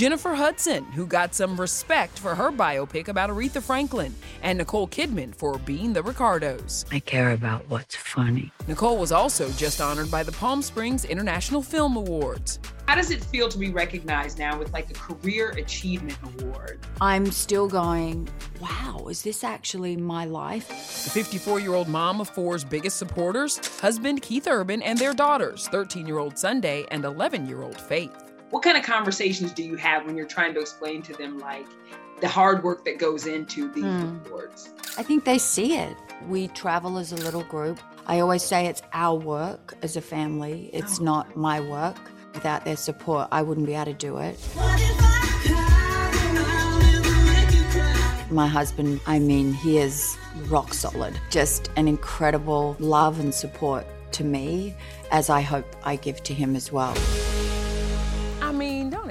Jennifer 0.00 0.34
Hudson, 0.34 0.84
who 0.86 1.06
got 1.06 1.34
some 1.34 1.60
respect 1.60 2.18
for 2.18 2.34
her 2.34 2.50
biopic 2.50 3.08
about 3.08 3.28
Aretha 3.28 3.62
Franklin, 3.62 4.14
and 4.42 4.56
Nicole 4.56 4.88
Kidman 4.88 5.34
for 5.34 5.58
Being 5.58 5.92
the 5.92 6.02
Ricardos. 6.02 6.86
I 6.90 7.00
care 7.00 7.32
about 7.32 7.68
what's 7.68 7.96
funny. 7.96 8.50
Nicole 8.66 8.96
was 8.96 9.12
also 9.12 9.50
just 9.50 9.78
honored 9.78 10.10
by 10.10 10.22
the 10.22 10.32
Palm 10.32 10.62
Springs 10.62 11.04
International 11.04 11.60
Film 11.60 11.96
Awards. 11.96 12.60
How 12.86 12.94
does 12.94 13.10
it 13.10 13.22
feel 13.22 13.50
to 13.50 13.58
be 13.58 13.68
recognized 13.70 14.38
now 14.38 14.58
with 14.58 14.72
like 14.72 14.90
a 14.90 14.94
Career 14.94 15.50
Achievement 15.50 16.18
Award? 16.24 16.80
I'm 17.02 17.30
still 17.30 17.68
going, 17.68 18.26
wow, 18.58 19.06
is 19.10 19.20
this 19.20 19.44
actually 19.44 19.96
my 19.96 20.24
life? 20.24 20.66
The 21.04 21.10
54 21.10 21.60
year 21.60 21.74
old 21.74 21.88
mom 21.88 22.22
of 22.22 22.30
four's 22.30 22.64
biggest 22.64 22.96
supporters 22.96 23.58
husband 23.80 24.22
Keith 24.22 24.48
Urban 24.48 24.80
and 24.80 24.98
their 24.98 25.12
daughters, 25.12 25.68
13 25.68 26.06
year 26.06 26.18
old 26.18 26.38
Sunday 26.38 26.86
and 26.90 27.04
11 27.04 27.46
year 27.46 27.60
old 27.62 27.78
Faith. 27.78 28.29
What 28.50 28.62
kind 28.64 28.76
of 28.76 28.82
conversations 28.82 29.52
do 29.52 29.62
you 29.62 29.76
have 29.76 30.04
when 30.06 30.16
you're 30.16 30.26
trying 30.26 30.54
to 30.54 30.60
explain 30.60 31.02
to 31.02 31.12
them 31.12 31.38
like 31.38 31.66
the 32.20 32.28
hard 32.28 32.64
work 32.64 32.84
that 32.84 32.98
goes 32.98 33.26
into 33.26 33.72
these 33.72 33.84
Hmm. 33.84 34.16
awards? 34.26 34.70
I 34.98 35.02
think 35.04 35.24
they 35.24 35.38
see 35.38 35.76
it. 35.76 35.96
We 36.28 36.48
travel 36.48 36.98
as 36.98 37.12
a 37.12 37.16
little 37.16 37.44
group. 37.44 37.78
I 38.06 38.18
always 38.20 38.42
say 38.42 38.66
it's 38.66 38.82
our 38.92 39.16
work 39.16 39.74
as 39.82 39.96
a 39.96 40.00
family, 40.00 40.68
it's 40.72 41.00
not 41.00 41.36
my 41.36 41.60
work. 41.60 41.96
Without 42.34 42.64
their 42.64 42.76
support, 42.76 43.28
I 43.32 43.42
wouldn't 43.42 43.66
be 43.66 43.74
able 43.74 43.86
to 43.86 43.92
do 43.94 44.18
it. 44.18 44.38
My 48.30 48.46
husband, 48.46 49.00
I 49.06 49.18
mean, 49.18 49.52
he 49.52 49.78
is 49.78 50.16
rock 50.48 50.74
solid. 50.74 51.18
Just 51.30 51.70
an 51.76 51.88
incredible 51.88 52.76
love 52.78 53.18
and 53.20 53.34
support 53.34 53.84
to 54.12 54.24
me, 54.24 54.74
as 55.10 55.30
I 55.30 55.40
hope 55.40 55.66
I 55.84 55.96
give 55.96 56.22
to 56.24 56.34
him 56.34 56.54
as 56.54 56.70
well. 56.70 56.94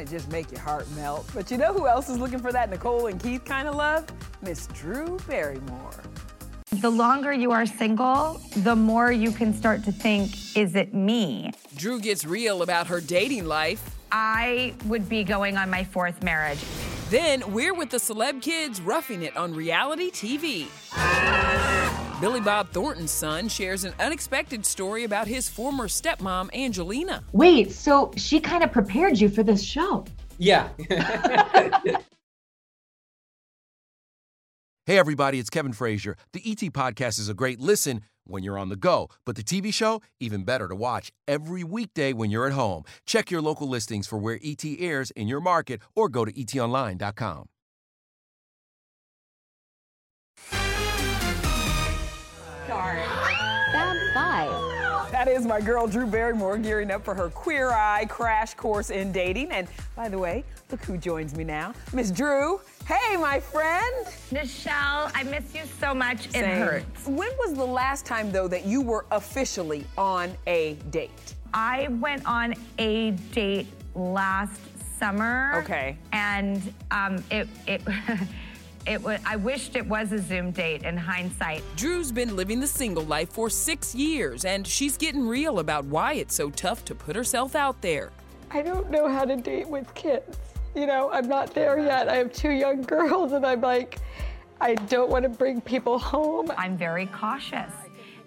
I 0.09 0.11
mean, 0.11 0.17
don't 0.17 0.23
it 0.23 0.23
just 0.23 0.31
make 0.31 0.51
your 0.51 0.61
heart 0.61 0.89
melt? 0.91 1.29
But 1.33 1.51
you 1.51 1.57
know 1.57 1.73
who 1.73 1.87
else 1.87 2.09
is 2.09 2.17
looking 2.17 2.39
for 2.39 2.51
that 2.51 2.69
Nicole 2.69 3.07
and 3.07 3.21
Keith 3.21 3.45
kind 3.45 3.67
of 3.67 3.75
love? 3.75 4.05
Miss 4.41 4.67
Drew 4.67 5.17
Barrymore. 5.27 5.91
The 6.71 6.89
longer 6.89 7.33
you 7.33 7.51
are 7.51 7.65
single, 7.65 8.41
the 8.57 8.75
more 8.75 9.11
you 9.11 9.31
can 9.31 9.53
start 9.53 9.83
to 9.85 9.91
think, 9.91 10.55
is 10.55 10.75
it 10.75 10.93
me? 10.93 11.51
Drew 11.75 11.99
gets 11.99 12.25
real 12.25 12.61
about 12.61 12.87
her 12.87 13.01
dating 13.01 13.45
life. 13.45 13.97
I 14.11 14.73
would 14.85 15.09
be 15.09 15.23
going 15.23 15.57
on 15.57 15.69
my 15.69 15.83
fourth 15.83 16.23
marriage. 16.23 16.59
Then 17.09 17.43
we're 17.51 17.73
with 17.73 17.89
the 17.89 17.97
celeb 17.97 18.41
kids 18.41 18.81
roughing 18.81 19.23
it 19.23 19.35
on 19.35 19.53
reality 19.53 20.11
TV. 20.11 20.67
Billy 22.19 22.41
Bob 22.41 22.69
Thornton's 22.71 23.11
son 23.11 23.47
shares 23.47 23.85
an 23.85 23.93
unexpected 23.99 24.65
story 24.65 25.05
about 25.05 25.27
his 25.27 25.47
former 25.47 25.87
stepmom, 25.87 26.53
Angelina. 26.53 27.23
Wait, 27.31 27.71
so 27.71 28.11
she 28.17 28.41
kind 28.41 28.63
of 28.63 28.71
prepared 28.73 29.19
you 29.19 29.29
for 29.29 29.41
this 29.41 29.63
show? 29.63 30.05
Yeah. 30.37 30.69
Hey, 34.85 34.97
everybody, 34.97 35.37
it's 35.37 35.51
Kevin 35.51 35.73
Frazier. 35.73 36.17
The 36.33 36.41
ET 36.43 36.73
Podcast 36.73 37.19
is 37.19 37.29
a 37.29 37.35
great 37.35 37.59
listen 37.59 38.01
when 38.23 38.41
you're 38.41 38.57
on 38.57 38.69
the 38.69 38.75
go, 38.75 39.07
but 39.23 39.35
the 39.35 39.43
TV 39.43 39.71
show, 39.71 40.01
even 40.19 40.43
better 40.43 40.67
to 40.67 40.73
watch 40.73 41.11
every 41.27 41.63
weekday 41.63 42.11
when 42.11 42.31
you're 42.31 42.47
at 42.47 42.53
home. 42.53 42.85
Check 43.05 43.29
your 43.29 43.39
local 43.39 43.69
listings 43.69 44.07
for 44.07 44.17
where 44.17 44.39
ET 44.43 44.65
airs 44.79 45.11
in 45.11 45.27
your 45.27 45.41
market 45.41 45.79
or 45.95 46.09
go 46.09 46.25
to 46.25 46.35
E 46.35 46.43
etonline.com. 52.79 53.71
Bad 53.71 53.97
vibe. 54.15 55.11
That 55.11 55.27
is 55.27 55.45
my 55.45 55.59
girl 55.59 55.87
Drew 55.87 56.05
Barrymore 56.05 56.57
gearing 56.57 56.91
up 56.91 57.03
for 57.03 57.13
her 57.15 57.29
Queer 57.29 57.71
Eye 57.71 58.05
crash 58.05 58.53
course 58.53 58.89
in 58.89 59.11
dating. 59.11 59.51
And 59.51 59.67
by 59.95 60.07
the 60.07 60.17
way, 60.17 60.43
look 60.71 60.83
who 60.83 60.97
joins 60.97 61.35
me 61.35 61.43
now. 61.43 61.73
Miss 61.93 62.11
Drew. 62.11 62.61
Hey, 62.87 63.17
my 63.17 63.39
friend. 63.39 64.05
Nischelle, 64.31 65.11
I 65.13 65.23
miss 65.23 65.53
you 65.53 65.63
so 65.79 65.93
much. 65.93 66.27
It 66.35 66.45
hurts. 66.45 67.05
When 67.05 67.29
was 67.37 67.53
the 67.53 67.65
last 67.65 68.05
time, 68.05 68.31
though, 68.31 68.47
that 68.47 68.65
you 68.65 68.81
were 68.81 69.05
officially 69.11 69.85
on 69.97 70.31
a 70.47 70.73
date? 70.89 71.35
I 71.53 71.87
went 71.99 72.25
on 72.25 72.53
a 72.77 73.11
date 73.31 73.67
last 73.95 74.59
summer. 74.97 75.53
Okay. 75.63 75.97
And 76.13 76.73
um, 76.91 77.23
it 77.31 77.47
it 77.67 77.81
it 78.85 79.01
was. 79.01 79.19
I 79.25 79.35
wished 79.35 79.75
it 79.75 79.85
was 79.85 80.11
a 80.11 80.19
Zoom 80.19 80.51
date. 80.51 80.83
In 80.83 80.97
hindsight, 80.97 81.63
Drew's 81.75 82.11
been 82.11 82.35
living 82.35 82.59
the 82.59 82.67
single 82.67 83.03
life 83.03 83.29
for 83.29 83.49
six 83.49 83.93
years, 83.93 84.45
and 84.45 84.65
she's 84.65 84.97
getting 84.97 85.27
real 85.27 85.59
about 85.59 85.85
why 85.85 86.13
it's 86.13 86.35
so 86.35 86.49
tough 86.49 86.85
to 86.85 86.95
put 86.95 87.15
herself 87.15 87.55
out 87.55 87.81
there. 87.81 88.11
I 88.51 88.61
don't 88.61 88.89
know 88.89 89.07
how 89.07 89.25
to 89.25 89.35
date 89.35 89.67
with 89.67 89.93
kids. 89.93 90.37
You 90.75 90.85
know, 90.85 91.09
I'm 91.11 91.27
not 91.27 91.53
there 91.53 91.79
yet. 91.79 92.09
I 92.09 92.15
have 92.15 92.31
two 92.33 92.51
young 92.51 92.81
girls, 92.83 93.33
and 93.33 93.45
I'm 93.45 93.61
like, 93.61 93.99
I 94.61 94.75
don't 94.75 95.09
want 95.09 95.23
to 95.23 95.29
bring 95.29 95.61
people 95.61 95.99
home. 95.99 96.51
I'm 96.57 96.77
very 96.77 97.05
cautious, 97.07 97.71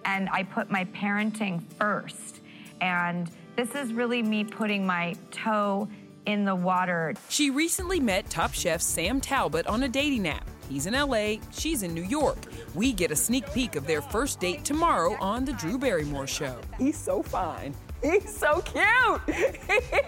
and 0.04 0.28
I 0.30 0.42
put 0.44 0.70
my 0.70 0.84
parenting 0.86 1.62
first. 1.78 2.40
And 2.80 3.30
this 3.56 3.74
is 3.74 3.92
really 3.92 4.22
me 4.22 4.44
putting 4.44 4.86
my 4.86 5.14
toe 5.30 5.88
in 6.26 6.44
the 6.44 6.54
water. 6.54 7.14
She 7.28 7.50
recently 7.50 8.00
met 8.00 8.28
Top 8.30 8.52
Chef 8.52 8.80
Sam 8.80 9.20
Talbot 9.20 9.66
on 9.66 9.82
a 9.82 9.88
dating 9.88 10.28
app. 10.28 10.48
He's 10.68 10.86
in 10.86 10.94
LA, 10.94 11.34
she's 11.50 11.82
in 11.82 11.92
New 11.92 12.04
York. 12.04 12.38
We 12.74 12.92
get 12.92 13.10
a 13.10 13.16
sneak 13.16 13.52
peek 13.52 13.76
of 13.76 13.86
their 13.86 14.00
first 14.00 14.40
date 14.40 14.64
tomorrow 14.64 15.16
on 15.20 15.44
The 15.44 15.52
Drew 15.54 15.78
Barrymore 15.78 16.26
Show. 16.26 16.58
He's 16.78 16.96
so 16.96 17.22
fine. 17.22 17.74
He's 18.02 18.34
so 18.34 18.60
cute. 18.62 19.20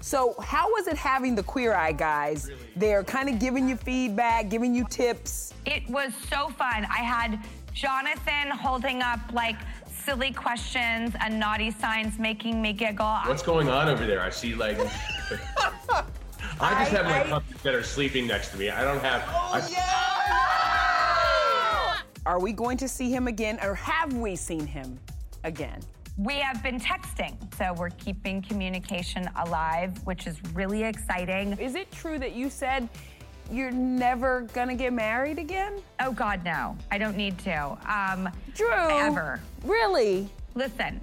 so, 0.00 0.34
how 0.40 0.68
was 0.70 0.88
it 0.88 0.96
having 0.96 1.34
the 1.34 1.42
Queer 1.42 1.74
Eye 1.74 1.92
guys 1.92 2.50
there, 2.74 3.04
kind 3.04 3.28
of 3.28 3.38
giving 3.38 3.68
you 3.68 3.76
feedback, 3.76 4.48
giving 4.48 4.74
you 4.74 4.84
tips? 4.88 5.54
It 5.64 5.88
was 5.88 6.12
so 6.28 6.48
fun. 6.48 6.86
I 6.86 7.02
had 7.02 7.38
Jonathan 7.72 8.50
holding 8.50 9.02
up 9.02 9.20
like 9.32 9.56
silly 10.08 10.32
questions 10.32 11.14
and 11.20 11.38
naughty 11.38 11.70
signs, 11.70 12.18
making 12.18 12.62
me 12.62 12.72
giggle. 12.72 13.18
What's 13.26 13.42
going 13.42 13.68
on 13.68 13.90
over 13.90 14.06
there? 14.06 14.22
I 14.22 14.30
see 14.30 14.54
like. 14.54 14.78
I 16.60 16.80
just 16.80 16.92
have 16.92 17.04
my 17.04 17.24
puppets 17.24 17.62
that 17.62 17.74
are 17.74 17.82
sleeping 17.82 18.26
next 18.26 18.48
to 18.52 18.56
me. 18.56 18.70
I 18.70 18.84
don't 18.84 19.00
have. 19.00 19.22
Oh, 19.28 19.50
I, 22.00 22.02
Are 22.24 22.40
we 22.40 22.52
going 22.52 22.78
to 22.78 22.88
see 22.88 23.10
him 23.10 23.26
again, 23.28 23.58
or 23.62 23.74
have 23.74 24.14
we 24.14 24.34
seen 24.34 24.66
him 24.66 24.98
again? 25.44 25.82
We 26.16 26.36
have 26.36 26.62
been 26.62 26.80
texting, 26.80 27.36
so 27.54 27.74
we're 27.74 27.90
keeping 27.90 28.40
communication 28.40 29.28
alive, 29.44 29.92
which 30.06 30.26
is 30.26 30.40
really 30.54 30.84
exciting. 30.84 31.52
Is 31.58 31.74
it 31.74 31.92
true 31.92 32.18
that 32.18 32.32
you 32.32 32.48
said 32.48 32.88
you're 33.50 33.70
never 33.70 34.42
gonna 34.52 34.74
get 34.74 34.92
married 34.92 35.38
again? 35.38 35.74
Oh 36.00 36.12
God, 36.12 36.44
no. 36.44 36.76
I 36.90 36.98
don't 36.98 37.16
need 37.16 37.38
to. 37.40 37.78
Um, 37.86 38.28
Drew, 38.54 38.70
ever. 38.72 39.40
Really? 39.64 40.28
Listen, 40.54 41.00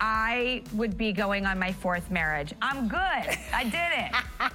I 0.00 0.62
would 0.74 0.98
be 0.98 1.12
going 1.12 1.46
on 1.46 1.58
my 1.58 1.72
fourth 1.72 2.10
marriage. 2.10 2.52
I'm 2.60 2.88
good. 2.88 2.98
I 2.98 3.64
did 3.64 3.74
it. 3.74 4.52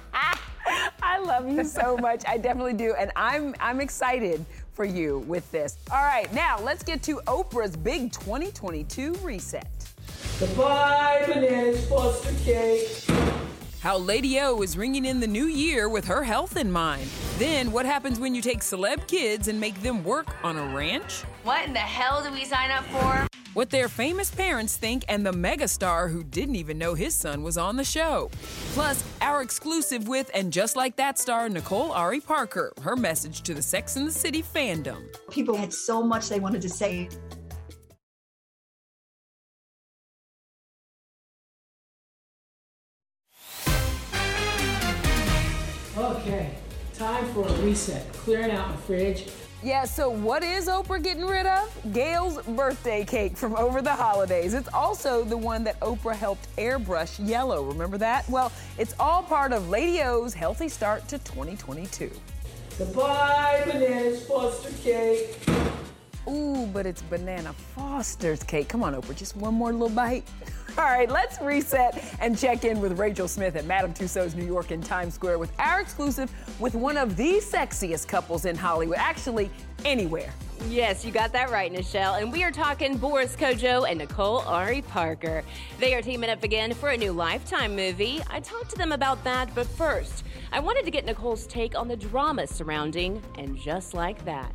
I 1.02 1.18
love 1.18 1.50
you 1.50 1.64
so 1.64 1.96
much. 1.96 2.22
I 2.28 2.38
definitely 2.38 2.74
do, 2.74 2.94
and 2.94 3.10
I'm 3.16 3.54
I'm 3.60 3.80
excited 3.80 4.44
for 4.72 4.84
you 4.84 5.18
with 5.20 5.50
this. 5.50 5.76
All 5.90 6.04
right, 6.04 6.32
now 6.32 6.58
let's 6.60 6.82
get 6.82 7.02
to 7.04 7.16
Oprah's 7.26 7.76
big 7.76 8.12
2022 8.12 9.14
reset. 9.22 9.68
The 10.38 10.46
Goodbye, 10.46 11.24
bananas, 11.26 11.86
foster 11.88 12.34
cake. 12.44 13.04
How 13.82 13.98
Lady 13.98 14.38
O 14.38 14.62
is 14.62 14.78
ringing 14.78 15.04
in 15.04 15.18
the 15.18 15.26
new 15.26 15.46
year 15.46 15.88
with 15.88 16.04
her 16.04 16.22
health 16.22 16.56
in 16.56 16.70
mind. 16.70 17.10
Then, 17.36 17.72
what 17.72 17.84
happens 17.84 18.20
when 18.20 18.32
you 18.32 18.40
take 18.40 18.60
celeb 18.60 19.08
kids 19.08 19.48
and 19.48 19.58
make 19.58 19.82
them 19.82 20.04
work 20.04 20.28
on 20.44 20.56
a 20.56 20.76
ranch? 20.76 21.22
What 21.42 21.66
in 21.66 21.72
the 21.72 21.80
hell 21.80 22.22
do 22.22 22.30
we 22.30 22.44
sign 22.44 22.70
up 22.70 22.84
for? 22.84 23.26
What 23.54 23.70
their 23.70 23.88
famous 23.88 24.30
parents 24.30 24.76
think, 24.76 25.04
and 25.08 25.26
the 25.26 25.32
megastar 25.32 26.12
who 26.12 26.22
didn't 26.22 26.54
even 26.54 26.78
know 26.78 26.94
his 26.94 27.16
son 27.16 27.42
was 27.42 27.58
on 27.58 27.74
the 27.74 27.82
show. 27.82 28.30
Plus, 28.74 29.02
our 29.20 29.42
exclusive 29.42 30.06
with 30.06 30.30
and 30.32 30.52
just 30.52 30.76
like 30.76 30.94
that 30.94 31.18
star, 31.18 31.48
Nicole 31.48 31.90
Ari 31.90 32.20
Parker, 32.20 32.72
her 32.82 32.94
message 32.94 33.42
to 33.42 33.52
the 33.52 33.62
Sex 33.62 33.96
and 33.96 34.06
the 34.06 34.12
City 34.12 34.44
fandom. 34.44 35.12
People 35.28 35.56
had 35.56 35.72
so 35.72 36.04
much 36.04 36.28
they 36.28 36.38
wanted 36.38 36.62
to 36.62 36.68
say. 36.68 37.08
Okay, 46.22 46.54
time 46.94 47.26
for 47.32 47.44
a 47.48 47.52
reset. 47.62 48.12
Clearing 48.12 48.52
out 48.52 48.68
my 48.68 48.76
fridge. 48.76 49.28
Yeah, 49.60 49.84
so 49.84 50.08
what 50.08 50.44
is 50.44 50.68
Oprah 50.68 51.02
getting 51.02 51.26
rid 51.26 51.46
of? 51.46 51.92
Gayle's 51.92 52.40
birthday 52.46 53.04
cake 53.04 53.36
from 53.36 53.56
over 53.56 53.82
the 53.82 53.92
holidays. 53.92 54.54
It's 54.54 54.68
also 54.72 55.24
the 55.24 55.36
one 55.36 55.64
that 55.64 55.80
Oprah 55.80 56.14
helped 56.14 56.46
airbrush 56.56 57.18
yellow. 57.28 57.64
Remember 57.64 57.98
that? 57.98 58.28
Well, 58.30 58.52
it's 58.78 58.94
all 59.00 59.24
part 59.24 59.52
of 59.52 59.68
Lady 59.68 60.00
O's 60.02 60.32
healthy 60.32 60.68
start 60.68 61.08
to 61.08 61.18
2022. 61.18 62.08
Goodbye, 62.78 63.64
bananas, 63.66 64.24
foster 64.24 64.70
cake. 64.84 65.36
Ooh, 66.28 66.66
but 66.72 66.86
it's 66.86 67.02
Banana 67.02 67.52
Foster's 67.52 68.44
cake. 68.44 68.68
Come 68.68 68.84
on, 68.84 68.94
Oprah, 68.94 69.16
just 69.16 69.36
one 69.36 69.54
more 69.54 69.72
little 69.72 69.88
bite. 69.88 70.24
All 70.78 70.84
right, 70.84 71.10
let's 71.10 71.38
reset 71.42 72.02
and 72.18 72.38
check 72.38 72.64
in 72.64 72.80
with 72.80 72.98
Rachel 72.98 73.28
Smith 73.28 73.56
at 73.56 73.66
Madame 73.66 73.92
Tussauds 73.92 74.34
New 74.34 74.46
York 74.46 74.70
in 74.70 74.80
Times 74.80 75.12
Square 75.12 75.38
with 75.38 75.52
our 75.58 75.82
exclusive 75.82 76.32
with 76.58 76.74
one 76.74 76.96
of 76.96 77.14
the 77.16 77.34
sexiest 77.34 78.08
couples 78.08 78.46
in 78.46 78.56
Hollywood, 78.56 78.96
actually 78.96 79.50
anywhere. 79.84 80.32
Yes, 80.68 81.04
you 81.04 81.12
got 81.12 81.30
that 81.34 81.50
right, 81.50 81.70
Nischelle. 81.70 82.22
And 82.22 82.32
we 82.32 82.42
are 82.42 82.50
talking 82.50 82.96
Boris 82.96 83.36
Kodjoe 83.36 83.86
and 83.86 83.98
Nicole 83.98 84.38
Ari 84.40 84.80
Parker. 84.82 85.44
They 85.78 85.94
are 85.94 86.00
teaming 86.00 86.30
up 86.30 86.42
again 86.42 86.72
for 86.72 86.88
a 86.90 86.96
new 86.96 87.12
Lifetime 87.12 87.76
movie. 87.76 88.22
I 88.30 88.40
talked 88.40 88.70
to 88.70 88.76
them 88.76 88.92
about 88.92 89.22
that, 89.24 89.54
but 89.54 89.66
first, 89.66 90.24
I 90.52 90.60
wanted 90.60 90.86
to 90.86 90.90
get 90.90 91.04
Nicole's 91.04 91.46
take 91.46 91.76
on 91.76 91.86
the 91.86 91.96
drama 91.96 92.46
surrounding 92.46 93.20
And 93.36 93.58
Just 93.58 93.92
Like 93.92 94.24
That. 94.24 94.54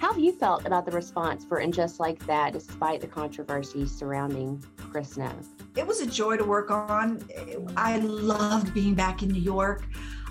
How 0.00 0.14
have 0.14 0.18
you 0.18 0.32
felt 0.32 0.64
about 0.64 0.86
the 0.86 0.92
response 0.92 1.44
for 1.44 1.58
And 1.58 1.74
Just 1.74 2.00
Like 2.00 2.24
That, 2.26 2.54
despite 2.54 3.02
the 3.02 3.06
controversy 3.06 3.84
surrounding 3.86 4.64
Chris 4.78 5.18
Noth? 5.18 5.48
It 5.76 5.86
was 5.86 6.00
a 6.00 6.06
joy 6.06 6.38
to 6.38 6.44
work 6.44 6.70
on. 6.70 7.22
I 7.76 7.98
loved 7.98 8.72
being 8.72 8.94
back 8.94 9.22
in 9.22 9.28
New 9.28 9.42
York. 9.42 9.86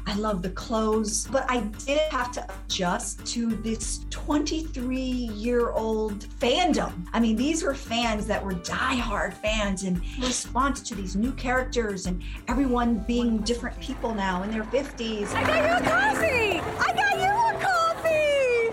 I 0.07 0.15
love 0.15 0.41
the 0.41 0.49
clothes, 0.49 1.27
but 1.27 1.45
I 1.47 1.59
did 1.85 2.01
have 2.11 2.31
to 2.31 2.47
adjust 2.65 3.23
to 3.27 3.49
this 3.57 4.05
23 4.09 4.97
year 4.99 5.69
old 5.69 6.25
fandom. 6.39 7.05
I 7.13 7.19
mean, 7.19 7.35
these 7.35 7.61
were 7.61 7.75
fans 7.75 8.25
that 8.25 8.43
were 8.43 8.53
diehard 8.53 9.35
fans, 9.35 9.83
and 9.83 10.01
response 10.19 10.81
to 10.81 10.95
these 10.95 11.15
new 11.15 11.31
characters 11.33 12.07
and 12.07 12.23
everyone 12.47 13.05
being 13.07 13.37
different 13.41 13.79
people 13.79 14.15
now 14.15 14.41
in 14.41 14.49
their 14.49 14.63
50s. 14.63 15.31
I 15.35 15.43
got 15.43 15.63
you 15.63 15.85
a 15.85 15.89
coffee! 15.91 16.59
I 16.59 16.93
got 16.95 17.19
you 17.19 17.48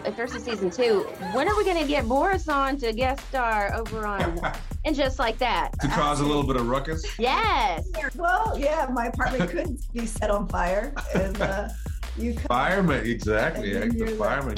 a 0.07 0.11
coffee! 0.11 0.11
If 0.11 0.17
there's 0.17 0.35
a 0.35 0.41
season 0.41 0.71
two, 0.71 1.01
when 1.33 1.49
are 1.49 1.57
we 1.57 1.65
going 1.65 1.81
to 1.81 1.87
get 1.89 2.07
Boris 2.09 2.49
on 2.49 2.77
to 2.79 2.93
guest 2.93 3.27
star 3.29 3.75
over 3.75 4.07
on 4.07 4.41
And 4.85 4.95
Just 4.95 5.19
Like 5.19 5.39
That? 5.39 5.73
To 5.81 5.89
cause 5.89 6.21
a 6.21 6.25
little 6.25 6.45
bit 6.45 6.57
of 6.57 6.69
ruckus? 6.69 7.05
Yes. 7.19 7.89
Well, 8.15 8.57
yeah, 8.59 8.89
my 8.93 9.07
apartment 9.07 9.51
could 9.51 9.79
be 9.93 10.07
set 10.07 10.31
on 10.31 10.47
fire. 10.49 10.95
And, 11.15 11.41
uh, 11.43 11.69
you 12.17 12.33
could. 12.35 12.47
Fireman, 12.49 13.05
exactly. 13.07 13.73
And 13.77 13.83
then 13.83 13.89
The 13.91 13.97
you're 13.99 14.11
the- 14.11 14.17
fireman. 14.17 14.57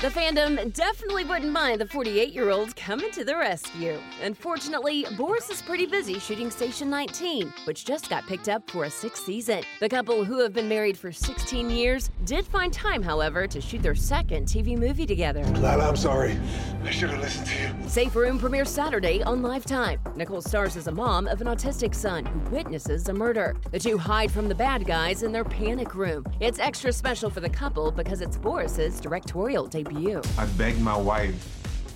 The 0.00 0.08
fandom 0.08 0.72
definitely 0.72 1.24
wouldn't 1.24 1.52
mind 1.52 1.78
the 1.78 1.86
48 1.86 2.32
year 2.32 2.48
old 2.48 2.74
coming 2.74 3.10
to 3.10 3.22
the 3.22 3.36
rescue. 3.36 3.98
Unfortunately, 4.22 5.04
Boris 5.18 5.50
is 5.50 5.60
pretty 5.60 5.84
busy 5.84 6.18
shooting 6.18 6.50
Station 6.50 6.88
19, 6.88 7.52
which 7.64 7.84
just 7.84 8.08
got 8.08 8.26
picked 8.26 8.48
up 8.48 8.70
for 8.70 8.84
a 8.84 8.90
sixth 8.90 9.26
season. 9.26 9.62
The 9.78 9.90
couple, 9.90 10.24
who 10.24 10.38
have 10.38 10.54
been 10.54 10.70
married 10.70 10.96
for 10.96 11.12
16 11.12 11.68
years, 11.68 12.10
did 12.24 12.46
find 12.46 12.72
time, 12.72 13.02
however, 13.02 13.46
to 13.48 13.60
shoot 13.60 13.82
their 13.82 13.94
second 13.94 14.46
TV 14.46 14.74
movie 14.74 15.04
together. 15.04 15.44
Lala, 15.58 15.90
I'm 15.90 15.96
sorry. 15.96 16.40
I 16.82 16.88
should 16.88 17.10
have 17.10 17.20
listened 17.20 17.48
to 17.48 17.62
you. 17.62 17.68
Safe 17.86 18.16
Room 18.16 18.38
premieres 18.38 18.70
Saturday 18.70 19.22
on 19.22 19.42
Lifetime. 19.42 20.00
Nicole 20.16 20.40
stars 20.40 20.78
as 20.78 20.86
a 20.86 20.92
mom 20.92 21.28
of 21.28 21.42
an 21.42 21.46
autistic 21.46 21.94
son 21.94 22.24
who 22.24 22.38
witnesses 22.48 23.06
a 23.10 23.12
murder. 23.12 23.54
The 23.70 23.78
two 23.78 23.98
hide 23.98 24.30
from 24.30 24.48
the 24.48 24.54
bad 24.54 24.86
guys 24.86 25.24
in 25.24 25.30
their 25.30 25.44
panic 25.44 25.94
room. 25.94 26.24
It's 26.40 26.58
extra 26.58 26.90
special 26.90 27.28
for 27.28 27.40
the 27.40 27.50
couple 27.50 27.90
because 27.90 28.22
it's 28.22 28.38
Boris's 28.38 28.98
directorial 28.98 29.66
debut. 29.66 29.89
I 30.38 30.46
begged 30.56 30.80
my 30.80 30.96
wife 30.96 31.34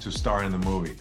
to 0.00 0.10
star 0.10 0.44
in 0.44 0.52
the 0.52 0.58
movie. 0.58 0.96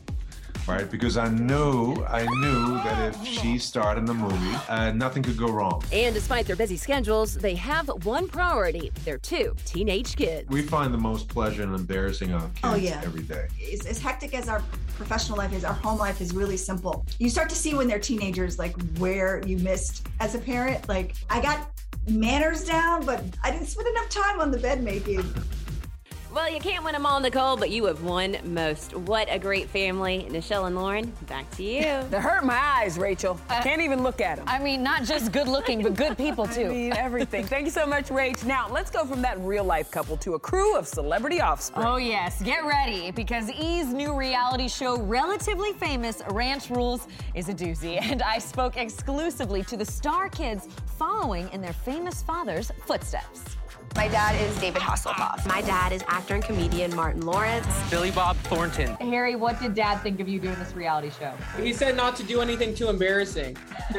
Right, 0.65 0.89
because 0.89 1.17
I 1.17 1.27
knew, 1.27 1.93
I 2.07 2.25
knew 2.25 2.75
that 2.85 3.13
if 3.13 3.27
she 3.27 3.57
starred 3.57 3.97
in 3.97 4.05
the 4.05 4.13
movie, 4.13 4.55
uh, 4.69 4.93
nothing 4.93 5.21
could 5.21 5.35
go 5.37 5.47
wrong. 5.51 5.83
And 5.91 6.15
despite 6.15 6.45
their 6.45 6.55
busy 6.55 6.77
schedules, 6.77 7.35
they 7.35 7.53
have 7.55 7.89
one 8.05 8.29
priority 8.29 8.89
their 9.03 9.17
two 9.17 9.57
teenage 9.65 10.15
kids. 10.15 10.47
We 10.49 10.61
find 10.61 10.93
the 10.93 10.97
most 10.97 11.27
pleasure 11.27 11.63
in 11.63 11.73
embarrassing 11.75 12.31
our 12.33 12.39
kids 12.47 12.59
Oh, 12.63 12.75
yeah. 12.75 13.01
every 13.03 13.23
day. 13.23 13.47
As, 13.73 13.85
as 13.85 13.99
hectic 13.99 14.33
as 14.33 14.47
our 14.47 14.63
professional 14.95 15.37
life 15.37 15.51
is, 15.51 15.65
our 15.65 15.73
home 15.73 15.99
life 15.99 16.21
is 16.21 16.33
really 16.33 16.55
simple. 16.55 17.05
You 17.19 17.29
start 17.29 17.49
to 17.49 17.55
see 17.57 17.73
when 17.73 17.89
they're 17.89 17.99
teenagers, 17.99 18.57
like 18.57 18.73
where 18.99 19.45
you 19.45 19.57
missed 19.57 20.07
as 20.21 20.33
a 20.33 20.39
parent. 20.39 20.87
Like, 20.87 21.15
I 21.29 21.41
got 21.41 21.71
manners 22.07 22.63
down, 22.63 23.05
but 23.05 23.21
I 23.43 23.51
didn't 23.51 23.67
spend 23.67 23.89
enough 23.89 24.07
time 24.07 24.39
on 24.39 24.49
the 24.49 24.59
bed 24.59 24.81
making. 24.81 25.25
Well, 26.33 26.51
you 26.51 26.59
can't 26.59 26.83
win 26.83 26.93
them 26.93 27.05
all, 27.05 27.19
Nicole, 27.19 27.57
but 27.57 27.69
you 27.69 27.85
have 27.85 28.01
won 28.01 28.37
most. 28.43 28.95
What 28.95 29.27
a 29.29 29.37
great 29.37 29.69
family. 29.69 30.27
Nischelle 30.31 30.65
and 30.65 30.75
Lauren, 30.75 31.13
back 31.27 31.49
to 31.57 31.63
you. 31.63 31.83
They 32.09 32.19
hurt 32.19 32.43
my 32.43 32.57
eyes, 32.57 32.97
Rachel. 32.97 33.39
Can't 33.49 33.81
even 33.81 34.01
look 34.01 34.19
at 34.19 34.37
them. 34.37 34.45
I 34.47 34.57
mean, 34.57 34.81
not 34.81 35.03
just 35.03 35.31
good 35.31 35.47
looking, 35.47 35.83
but 35.83 35.95
good 35.95 36.17
people 36.17 36.47
too. 36.57 36.65
I 36.65 36.69
mean, 36.69 36.93
everything. 36.93 37.45
Thank 37.45 37.65
you 37.65 37.71
so 37.71 37.85
much, 37.85 38.07
Rach. 38.09 38.43
Now, 38.45 38.67
let's 38.67 38.89
go 38.89 39.05
from 39.05 39.21
that 39.21 39.39
real 39.41 39.63
life 39.63 39.91
couple 39.91 40.17
to 40.17 40.33
a 40.33 40.39
crew 40.39 40.75
of 40.75 40.87
celebrity 40.87 41.39
offspring. 41.39 41.85
Oh, 41.85 41.97
yes. 41.97 42.41
Get 42.41 42.65
ready 42.65 43.11
because 43.11 43.51
E's 43.51 43.93
new 43.93 44.17
reality 44.17 44.67
show, 44.67 44.99
Relatively 44.99 45.73
Famous 45.73 46.23
Ranch 46.31 46.71
Rules, 46.71 47.07
is 47.35 47.47
a 47.49 47.53
doozy. 47.53 47.99
And 48.13 48.21
I 48.21 48.37
spoke 48.37 48.77
exclusively 48.77 49.63
to 49.63 49.77
the 49.77 49.85
star 49.85 50.29
kids 50.29 50.67
following 50.97 51.47
in 51.51 51.61
their 51.61 51.73
famous 51.73 52.21
father's 52.21 52.71
footsteps. 52.85 53.55
My 53.95 54.07
dad 54.07 54.35
is 54.41 54.59
David 54.59 54.81
Hasselhoff. 54.81 55.45
My 55.45 55.61
dad 55.61 55.93
is 55.93 56.03
actor 56.07 56.33
and 56.33 56.43
comedian 56.43 56.95
Martin 56.95 57.21
Lawrence. 57.21 57.67
Billy 57.89 58.11
Bob 58.11 58.35
Thornton. 58.37 58.95
Harry, 58.95 59.35
what 59.35 59.59
did 59.59 59.75
dad 59.75 59.97
think 59.99 60.19
of 60.19 60.27
you 60.27 60.39
doing 60.39 60.55
this 60.55 60.73
reality 60.75 61.11
show? 61.11 61.33
He 61.61 61.73
said 61.73 61.95
not 61.95 62.15
to 62.15 62.23
do 62.23 62.41
anything 62.41 62.73
too 62.73 62.89
embarrassing. 62.89 63.55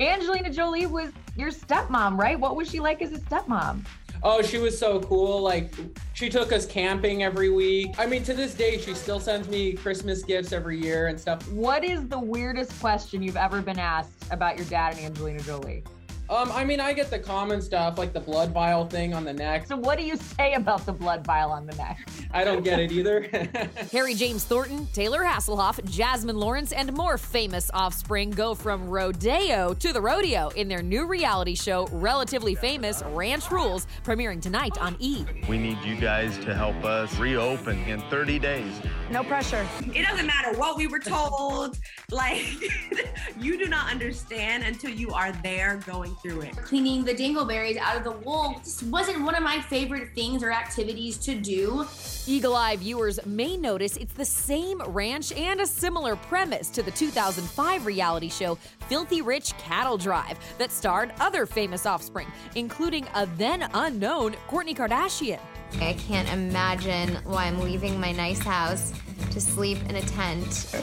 Angelina 0.00 0.50
Jolie 0.50 0.86
was 0.86 1.12
your 1.36 1.50
stepmom, 1.50 2.18
right? 2.18 2.38
What 2.38 2.56
was 2.56 2.68
she 2.68 2.80
like 2.80 3.00
as 3.00 3.12
a 3.12 3.18
stepmom? 3.18 3.84
Oh, 4.22 4.42
she 4.42 4.58
was 4.58 4.76
so 4.76 5.00
cool. 5.00 5.40
Like, 5.40 5.72
she 6.14 6.28
took 6.28 6.52
us 6.52 6.66
camping 6.66 7.22
every 7.22 7.50
week. 7.50 7.94
I 7.96 8.06
mean, 8.06 8.24
to 8.24 8.34
this 8.34 8.54
day, 8.54 8.78
she 8.78 8.94
still 8.94 9.20
sends 9.20 9.48
me 9.48 9.74
Christmas 9.74 10.22
gifts 10.22 10.52
every 10.52 10.80
year 10.80 11.06
and 11.06 11.20
stuff. 11.20 11.48
What 11.52 11.84
is 11.84 12.08
the 12.08 12.18
weirdest 12.18 12.78
question 12.80 13.22
you've 13.22 13.36
ever 13.36 13.62
been 13.62 13.78
asked 13.78 14.26
about 14.32 14.56
your 14.56 14.66
dad 14.66 14.96
and 14.96 15.06
Angelina 15.06 15.40
Jolie? 15.40 15.84
Um, 16.28 16.50
I 16.50 16.64
mean, 16.64 16.80
I 16.80 16.92
get 16.92 17.10
the 17.10 17.20
common 17.20 17.62
stuff 17.62 17.98
like 17.98 18.12
the 18.12 18.20
blood 18.20 18.50
vial 18.50 18.86
thing 18.86 19.14
on 19.14 19.24
the 19.24 19.32
neck. 19.32 19.66
So, 19.66 19.76
what 19.76 19.96
do 19.96 20.04
you 20.04 20.16
say 20.16 20.54
about 20.54 20.84
the 20.84 20.92
blood 20.92 21.24
vial 21.24 21.52
on 21.52 21.66
the 21.66 21.74
neck? 21.76 22.08
I 22.32 22.42
don't 22.42 22.64
get 22.64 22.80
it 22.80 22.90
either. 22.90 23.22
Harry 23.92 24.14
James 24.14 24.44
Thornton, 24.44 24.88
Taylor 24.92 25.22
Hasselhoff, 25.22 25.82
Jasmine 25.84 26.36
Lawrence, 26.36 26.72
and 26.72 26.92
more 26.94 27.16
famous 27.16 27.70
offspring 27.72 28.30
go 28.30 28.54
from 28.54 28.88
rodeo 28.88 29.72
to 29.74 29.92
the 29.92 30.00
rodeo 30.00 30.48
in 30.56 30.66
their 30.66 30.82
new 30.82 31.06
reality 31.06 31.54
show, 31.54 31.86
Relatively 31.92 32.56
Famous 32.56 33.02
Ranch 33.12 33.50
Rules, 33.50 33.86
premiering 34.04 34.42
tonight 34.42 34.76
on 34.78 34.96
E! 34.98 35.24
We 35.48 35.58
need 35.58 35.78
you 35.84 35.94
guys 35.96 36.36
to 36.38 36.54
help 36.54 36.84
us 36.84 37.16
reopen 37.18 37.78
in 37.84 38.00
30 38.10 38.38
days. 38.40 38.74
No 39.10 39.22
pressure. 39.22 39.66
It 39.94 40.04
doesn't 40.04 40.26
matter 40.26 40.58
what 40.58 40.76
we 40.76 40.86
were 40.86 40.98
told. 40.98 41.78
Like, 42.10 42.44
You 43.38 43.58
do 43.58 43.66
not 43.66 43.90
understand 43.90 44.64
until 44.64 44.90
you 44.90 45.10
are 45.10 45.30
there 45.42 45.76
going 45.86 46.14
through 46.16 46.40
it. 46.40 46.56
Cleaning 46.56 47.04
the 47.04 47.14
dingleberries 47.14 47.76
out 47.76 47.96
of 47.96 48.04
the 48.04 48.12
wool 48.12 48.60
just 48.64 48.82
wasn't 48.84 49.22
one 49.24 49.34
of 49.34 49.42
my 49.42 49.60
favorite 49.60 50.14
things 50.14 50.42
or 50.42 50.50
activities 50.50 51.18
to 51.18 51.34
do. 51.34 51.86
Eagle 52.26 52.56
Eye 52.56 52.76
viewers 52.76 53.24
may 53.26 53.56
notice 53.56 53.98
it's 53.98 54.14
the 54.14 54.24
same 54.24 54.80
ranch 54.86 55.32
and 55.32 55.60
a 55.60 55.66
similar 55.66 56.16
premise 56.16 56.70
to 56.70 56.82
the 56.82 56.90
2005 56.90 57.84
reality 57.84 58.30
show 58.30 58.56
Filthy 58.88 59.20
Rich 59.20 59.56
Cattle 59.58 59.98
Drive 59.98 60.38
that 60.56 60.72
starred 60.72 61.12
other 61.20 61.44
famous 61.44 61.84
offspring, 61.84 62.28
including 62.54 63.06
a 63.14 63.26
then 63.36 63.68
unknown 63.74 64.32
Kourtney 64.48 64.74
Kardashian. 64.74 65.40
I 65.74 65.92
can't 65.94 66.28
imagine 66.32 67.16
why 67.24 67.44
I'm 67.44 67.60
leaving 67.60 68.00
my 68.00 68.12
nice 68.12 68.38
house 68.38 68.92
to 69.30 69.40
sleep 69.40 69.78
in 69.88 69.96
a 69.96 70.02
tent. 70.02 70.74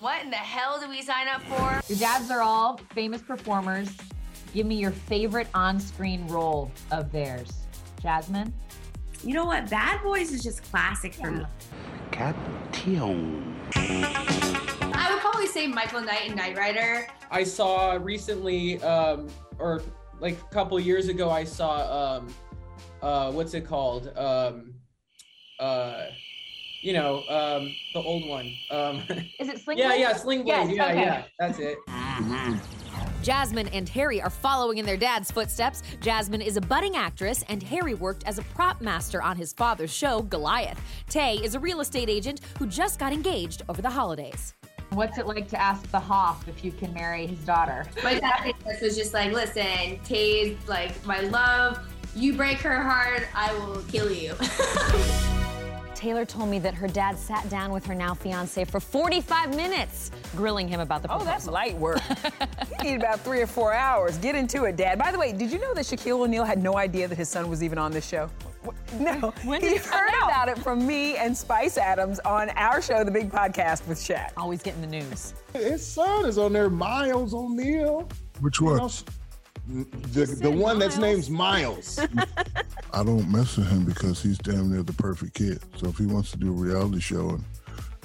What 0.00 0.22
in 0.22 0.30
the 0.30 0.36
hell 0.36 0.80
do 0.80 0.88
we 0.88 1.02
sign 1.02 1.28
up 1.28 1.42
for? 1.42 1.80
Your 1.92 1.98
dads 1.98 2.30
are 2.30 2.40
all 2.40 2.80
famous 2.94 3.20
performers. 3.20 3.90
Give 4.54 4.66
me 4.66 4.76
your 4.76 4.90
favorite 4.92 5.48
on 5.54 5.78
screen 5.78 6.26
role 6.28 6.70
of 6.90 7.12
theirs. 7.12 7.50
Jasmine? 8.00 8.52
You 9.22 9.34
know 9.34 9.44
what? 9.44 9.68
Bad 9.68 10.02
Boys 10.02 10.32
is 10.32 10.42
just 10.42 10.62
classic 10.62 11.14
for 11.14 11.30
me. 11.30 11.44
Captain. 12.10 13.56
I 13.74 15.08
would 15.10 15.20
probably 15.20 15.46
say 15.46 15.66
Michael 15.66 16.00
Knight 16.00 16.22
and 16.26 16.36
Knight 16.36 16.56
Rider. 16.56 17.06
I 17.30 17.44
saw 17.44 17.98
recently, 18.00 18.82
um, 18.82 19.28
or 19.58 19.82
like 20.18 20.38
a 20.40 20.54
couple 20.54 20.80
years 20.80 21.08
ago, 21.08 21.30
I 21.30 21.44
saw, 21.44 22.16
um, 22.18 22.28
uh, 23.02 23.32
what's 23.32 23.54
it 23.54 23.66
called? 23.66 24.10
Um, 24.16 24.74
uh, 25.58 26.06
you 26.82 26.92
know, 26.94 27.22
um, 27.28 27.74
the 27.92 28.00
old 28.00 28.26
one. 28.26 28.52
Um, 28.70 29.02
Is 29.38 29.48
it 29.48 29.60
Sling 29.60 29.78
yeah, 29.78 29.88
Blade? 29.88 30.00
yeah, 30.00 30.16
Sling 30.16 30.42
Blade. 30.44 30.70
Yes, 30.70 30.76
yeah, 30.76 30.86
okay. 30.86 31.00
yeah, 31.00 31.24
that's 31.38 31.58
it. 31.58 31.78
Jasmine 33.22 33.68
and 33.68 33.86
Harry 33.90 34.22
are 34.22 34.30
following 34.30 34.78
in 34.78 34.86
their 34.86 34.96
dad's 34.96 35.30
footsteps. 35.30 35.82
Jasmine 36.00 36.40
is 36.40 36.56
a 36.56 36.60
budding 36.60 36.96
actress, 36.96 37.44
and 37.48 37.62
Harry 37.62 37.92
worked 37.92 38.24
as 38.24 38.38
a 38.38 38.42
prop 38.42 38.80
master 38.80 39.22
on 39.22 39.36
his 39.36 39.52
father's 39.52 39.92
show, 39.92 40.22
Goliath. 40.22 40.80
Tay 41.08 41.36
is 41.36 41.54
a 41.54 41.60
real 41.60 41.80
estate 41.80 42.08
agent 42.08 42.40
who 42.58 42.66
just 42.66 42.98
got 42.98 43.12
engaged 43.12 43.62
over 43.68 43.82
the 43.82 43.90
holidays. 43.90 44.54
What's 44.92 45.18
it 45.18 45.26
like 45.26 45.48
to 45.48 45.60
ask 45.60 45.88
the 45.90 46.00
Hoff 46.00 46.48
if 46.48 46.64
you 46.64 46.72
can 46.72 46.92
marry 46.94 47.26
his 47.26 47.38
daughter? 47.40 47.84
My 48.02 48.18
dad 48.18 48.54
was 48.64 48.96
just 48.96 49.12
like, 49.14 49.32
listen, 49.32 50.00
Tay's 50.02 50.56
like 50.66 51.04
my 51.06 51.20
love. 51.20 51.78
You 52.16 52.34
break 52.34 52.58
her 52.58 52.82
heart, 52.82 53.22
I 53.34 53.52
will 53.54 53.82
kill 53.88 54.10
you. 54.10 54.34
Taylor 55.94 56.24
told 56.24 56.48
me 56.48 56.58
that 56.60 56.72
her 56.72 56.88
dad 56.88 57.18
sat 57.18 57.46
down 57.50 57.72
with 57.72 57.84
her 57.84 57.94
now 57.94 58.14
fiance 58.14 58.64
for 58.64 58.80
45 58.80 59.54
minutes, 59.54 60.10
grilling 60.34 60.66
him 60.66 60.80
about 60.80 61.02
the 61.02 61.08
Oh, 61.08 61.18
proposal. 61.18 61.32
that's 61.32 61.46
light 61.46 61.76
work. 61.76 62.00
you 62.78 62.84
need 62.84 62.94
about 62.96 63.20
three 63.20 63.42
or 63.42 63.46
four 63.46 63.74
hours. 63.74 64.16
Get 64.16 64.34
into 64.34 64.64
it, 64.64 64.76
Dad. 64.76 64.98
By 64.98 65.12
the 65.12 65.18
way, 65.18 65.32
did 65.32 65.52
you 65.52 65.58
know 65.58 65.74
that 65.74 65.84
Shaquille 65.84 66.20
O'Neal 66.20 66.44
had 66.44 66.62
no 66.62 66.78
idea 66.78 67.06
that 67.06 67.16
his 67.18 67.28
son 67.28 67.50
was 67.50 67.62
even 67.62 67.76
on 67.76 67.92
this 67.92 68.08
show? 68.08 68.30
No, 68.98 69.32
When 69.44 69.60
did 69.60 69.70
he 69.70 69.76
it 69.76 69.82
come 69.84 69.98
heard 69.98 70.10
out? 70.22 70.28
about 70.28 70.48
it 70.48 70.58
from 70.58 70.86
me 70.86 71.16
and 71.16 71.36
Spice 71.36 71.76
Adams 71.76 72.18
on 72.20 72.48
our 72.50 72.80
show, 72.80 73.04
The 73.04 73.10
Big 73.10 73.30
Podcast 73.30 73.86
with 73.86 73.98
Shaq. 73.98 74.30
Always 74.38 74.62
getting 74.62 74.80
the 74.80 74.86
news. 74.86 75.34
His 75.52 75.86
son 75.86 76.24
is 76.24 76.38
on 76.38 76.52
there, 76.54 76.70
Miles 76.70 77.34
O'Neal. 77.34 78.08
Which 78.40 78.58
You 78.60 78.66
one? 78.66 78.76
know, 78.78 78.90
The, 79.70 80.26
the 80.26 80.50
one 80.50 80.78
that's 80.78 80.98
named 80.98 81.30
Miles. 81.30 81.98
I 82.92 83.04
don't 83.04 83.30
mess 83.30 83.56
with 83.56 83.70
him 83.70 83.84
because 83.84 84.22
he's 84.22 84.38
damn 84.38 84.72
near 84.72 84.82
the 84.82 84.92
perfect 84.92 85.34
kid. 85.34 85.60
So 85.76 85.88
if 85.88 85.98
he 85.98 86.06
wants 86.06 86.32
to 86.32 86.38
do 86.38 86.48
a 86.48 86.52
reality 86.52 87.00
show 87.00 87.30
and 87.30 87.44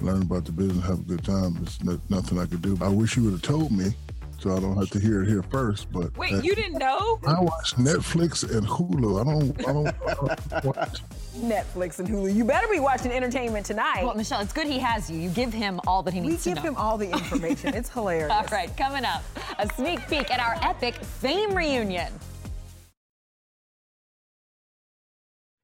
learn 0.01 0.21
about 0.21 0.45
the 0.45 0.51
business, 0.51 0.85
have 0.85 0.99
a 0.99 1.03
good 1.03 1.23
time, 1.23 1.55
there's 1.55 1.83
no, 1.83 1.99
nothing 2.09 2.39
I 2.39 2.45
could 2.45 2.61
do. 2.61 2.77
I 2.81 2.89
wish 2.89 3.17
you 3.17 3.23
would 3.23 3.33
have 3.33 3.41
told 3.41 3.71
me 3.71 3.95
so 4.39 4.55
I 4.55 4.59
don't 4.59 4.77
have 4.77 4.89
to 4.91 4.99
hear 4.99 5.23
it 5.23 5.27
here 5.27 5.41
first. 5.43 5.91
But 5.91 6.15
Wait, 6.17 6.33
uh, 6.33 6.41
you 6.41 6.53
didn't 6.55 6.77
know? 6.77 7.19
I 7.25 7.39
watch 7.39 7.75
Netflix 7.77 8.43
and 8.43 8.67
Hulu. 8.67 9.21
I 9.21 9.23
don't. 9.23 9.67
I 9.67 9.73
don't. 9.73 10.53
I 10.53 10.59
don't 10.59 10.65
watch. 10.77 10.99
Netflix 11.35 11.99
and 11.99 12.07
Hulu. 12.07 12.33
You 12.33 12.43
better 12.45 12.67
be 12.67 12.79
watching 12.79 13.11
Entertainment 13.11 13.65
Tonight. 13.65 14.03
Well, 14.03 14.15
Nischelle, 14.15 14.41
it's 14.41 14.53
good 14.53 14.67
he 14.67 14.79
has 14.79 15.09
you. 15.09 15.17
You 15.17 15.29
give 15.29 15.53
him 15.53 15.79
all 15.87 16.03
that 16.03 16.13
he 16.13 16.19
needs 16.19 16.43
to 16.43 16.49
know. 16.49 16.55
We 16.55 16.61
give 16.61 16.71
him 16.71 16.77
all 16.77 16.97
the 16.97 17.11
information. 17.11 17.73
It's 17.73 17.89
hilarious. 17.93 18.31
All 18.31 18.45
right, 18.51 18.75
coming 18.77 19.05
up, 19.05 19.23
a 19.59 19.67
sneak 19.73 20.07
peek 20.07 20.31
at 20.31 20.39
our 20.39 20.57
epic 20.67 20.95
fame 20.95 21.53
reunion. 21.55 22.11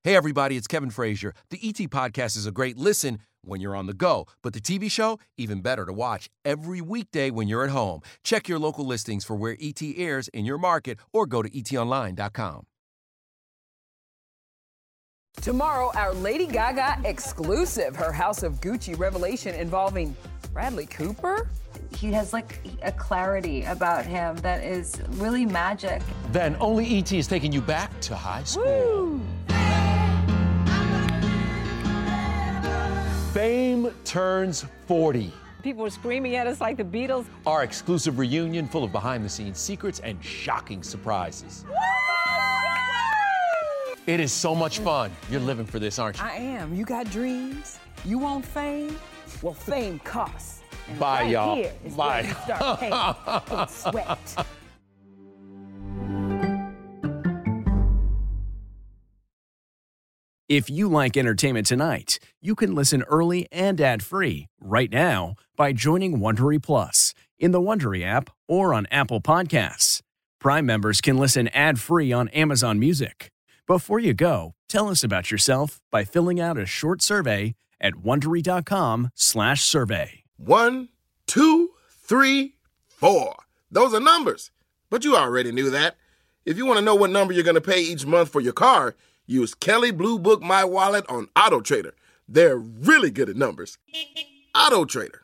Hey, 0.03 0.15
everybody, 0.15 0.57
it's 0.57 0.65
Kevin 0.65 0.89
Frazier. 0.89 1.35
The 1.51 1.59
ET 1.61 1.75
Podcast 1.91 2.35
is 2.35 2.47
a 2.47 2.51
great 2.51 2.75
listen 2.75 3.19
when 3.43 3.61
you're 3.61 3.75
on 3.75 3.85
the 3.85 3.93
go, 3.93 4.25
but 4.41 4.53
the 4.53 4.59
TV 4.59 4.89
show, 4.89 5.19
even 5.37 5.61
better 5.61 5.85
to 5.85 5.93
watch 5.93 6.27
every 6.43 6.81
weekday 6.81 7.29
when 7.29 7.47
you're 7.47 7.63
at 7.63 7.69
home. 7.69 8.01
Check 8.23 8.47
your 8.47 8.57
local 8.59 8.85
listings 8.85 9.23
for 9.23 9.35
where 9.35 9.55
ET 9.61 9.79
airs 9.95 10.27
in 10.29 10.45
your 10.45 10.57
market 10.57 10.97
or 11.13 11.27
go 11.27 11.43
to 11.43 11.49
etonline.com. 11.49 12.63
Tomorrow, 15.41 15.91
our 15.95 16.13
Lady 16.13 16.45
Gaga 16.45 16.99
exclusive, 17.03 17.95
her 17.95 18.11
House 18.11 18.43
of 18.43 18.61
Gucci 18.61 18.97
revelation 18.97 19.55
involving 19.55 20.15
Bradley 20.53 20.85
Cooper. 20.85 21.49
He 21.95 22.11
has 22.11 22.31
like 22.31 22.59
a 22.83 22.91
clarity 22.91 23.63
about 23.63 24.05
him 24.05 24.35
that 24.37 24.63
is 24.63 25.01
really 25.13 25.47
magic. 25.47 26.03
Then 26.31 26.55
only 26.59 26.99
ET 26.99 27.11
is 27.11 27.25
taking 27.25 27.51
you 27.51 27.59
back 27.59 27.99
to 28.01 28.15
high 28.15 28.43
school. 28.43 29.19
Fame 33.33 33.91
turns 34.03 34.65
40. 34.85 35.33
People 35.63 35.81
were 35.81 35.89
screaming 35.89 36.35
at 36.35 36.45
us 36.45 36.61
like 36.61 36.77
the 36.77 36.83
Beatles. 36.83 37.25
Our 37.47 37.63
exclusive 37.63 38.19
reunion 38.19 38.67
full 38.67 38.83
of 38.83 38.91
behind 38.91 39.25
the 39.25 39.29
scenes 39.29 39.57
secrets 39.57 39.99
and 40.01 40.23
shocking 40.23 40.83
surprises. 40.83 41.65
It 44.07 44.19
is 44.19 44.31
so 44.31 44.55
much 44.55 44.79
fun. 44.79 45.11
You're 45.29 45.41
living 45.41 45.65
for 45.65 45.79
this, 45.79 45.99
aren't 45.99 46.17
you? 46.17 46.23
I 46.25 46.33
am. 46.35 46.73
You 46.73 46.85
got 46.85 47.09
dreams? 47.11 47.79
You 48.03 48.17
want 48.17 48.45
fame? 48.45 48.97
Well, 49.41 49.53
fame 49.53 49.99
costs. 49.99 50.61
And 50.89 50.99
Bye, 50.99 51.21
right 51.21 51.29
y'all. 51.31 51.55
Here 51.55 51.73
is 51.85 51.93
Bye. 51.93 52.21
where 52.21 52.29
you 52.29 52.33
start 52.33 52.79
paying 52.79 53.59
in 53.61 53.67
sweat. 53.69 54.45
If 60.49 60.69
you 60.69 60.89
like 60.89 61.15
entertainment 61.15 61.65
tonight, 61.65 62.19
you 62.41 62.55
can 62.55 62.75
listen 62.75 63.03
early 63.03 63.47
and 63.51 63.79
ad-free 63.79 64.47
right 64.59 64.91
now 64.91 65.35
by 65.55 65.71
joining 65.71 66.17
Wondery 66.19 66.61
Plus 66.61 67.13
in 67.39 67.51
the 67.51 67.61
Wondery 67.61 68.03
app 68.03 68.29
or 68.49 68.73
on 68.73 68.85
Apple 68.91 69.21
Podcasts. 69.21 70.01
Prime 70.41 70.65
members 70.65 70.99
can 70.99 71.17
listen 71.17 71.47
ad-free 71.49 72.11
on 72.11 72.27
Amazon 72.29 72.79
Music. 72.79 73.31
Before 73.67 73.99
you 73.99 74.13
go, 74.13 74.55
tell 74.67 74.89
us 74.89 75.03
about 75.03 75.29
yourself 75.31 75.79
by 75.91 76.03
filling 76.03 76.41
out 76.41 76.57
a 76.57 76.65
short 76.65 77.01
survey 77.01 77.55
at 77.79 77.93
wondery.com/survey. 77.95 80.23
One, 80.37 80.89
two, 81.27 81.69
three, 81.89 82.55
four. 82.87 83.35
Those 83.69 83.93
are 83.93 83.99
numbers. 83.99 84.49
But 84.89 85.03
you 85.05 85.15
already 85.15 85.51
knew 85.51 85.69
that. 85.69 85.95
If 86.45 86.57
you 86.57 86.65
want 86.65 86.79
to 86.79 86.85
know 86.85 86.95
what 86.95 87.11
number 87.11 87.33
you're 87.33 87.43
going 87.43 87.53
to 87.55 87.61
pay 87.61 87.81
each 87.81 88.05
month 88.05 88.29
for 88.29 88.41
your 88.41 88.53
car, 88.53 88.95
use 89.27 89.53
Kelley 89.53 89.91
Blue 89.91 90.17
Book 90.17 90.41
My 90.41 90.63
Wallet 90.65 91.05
on 91.07 91.29
Auto 91.35 91.61
Trader. 91.61 91.93
They're 92.27 92.57
really 92.57 93.11
good 93.11 93.29
at 93.29 93.35
numbers. 93.35 93.77
Auto 94.55 94.85
Trader. 94.85 95.21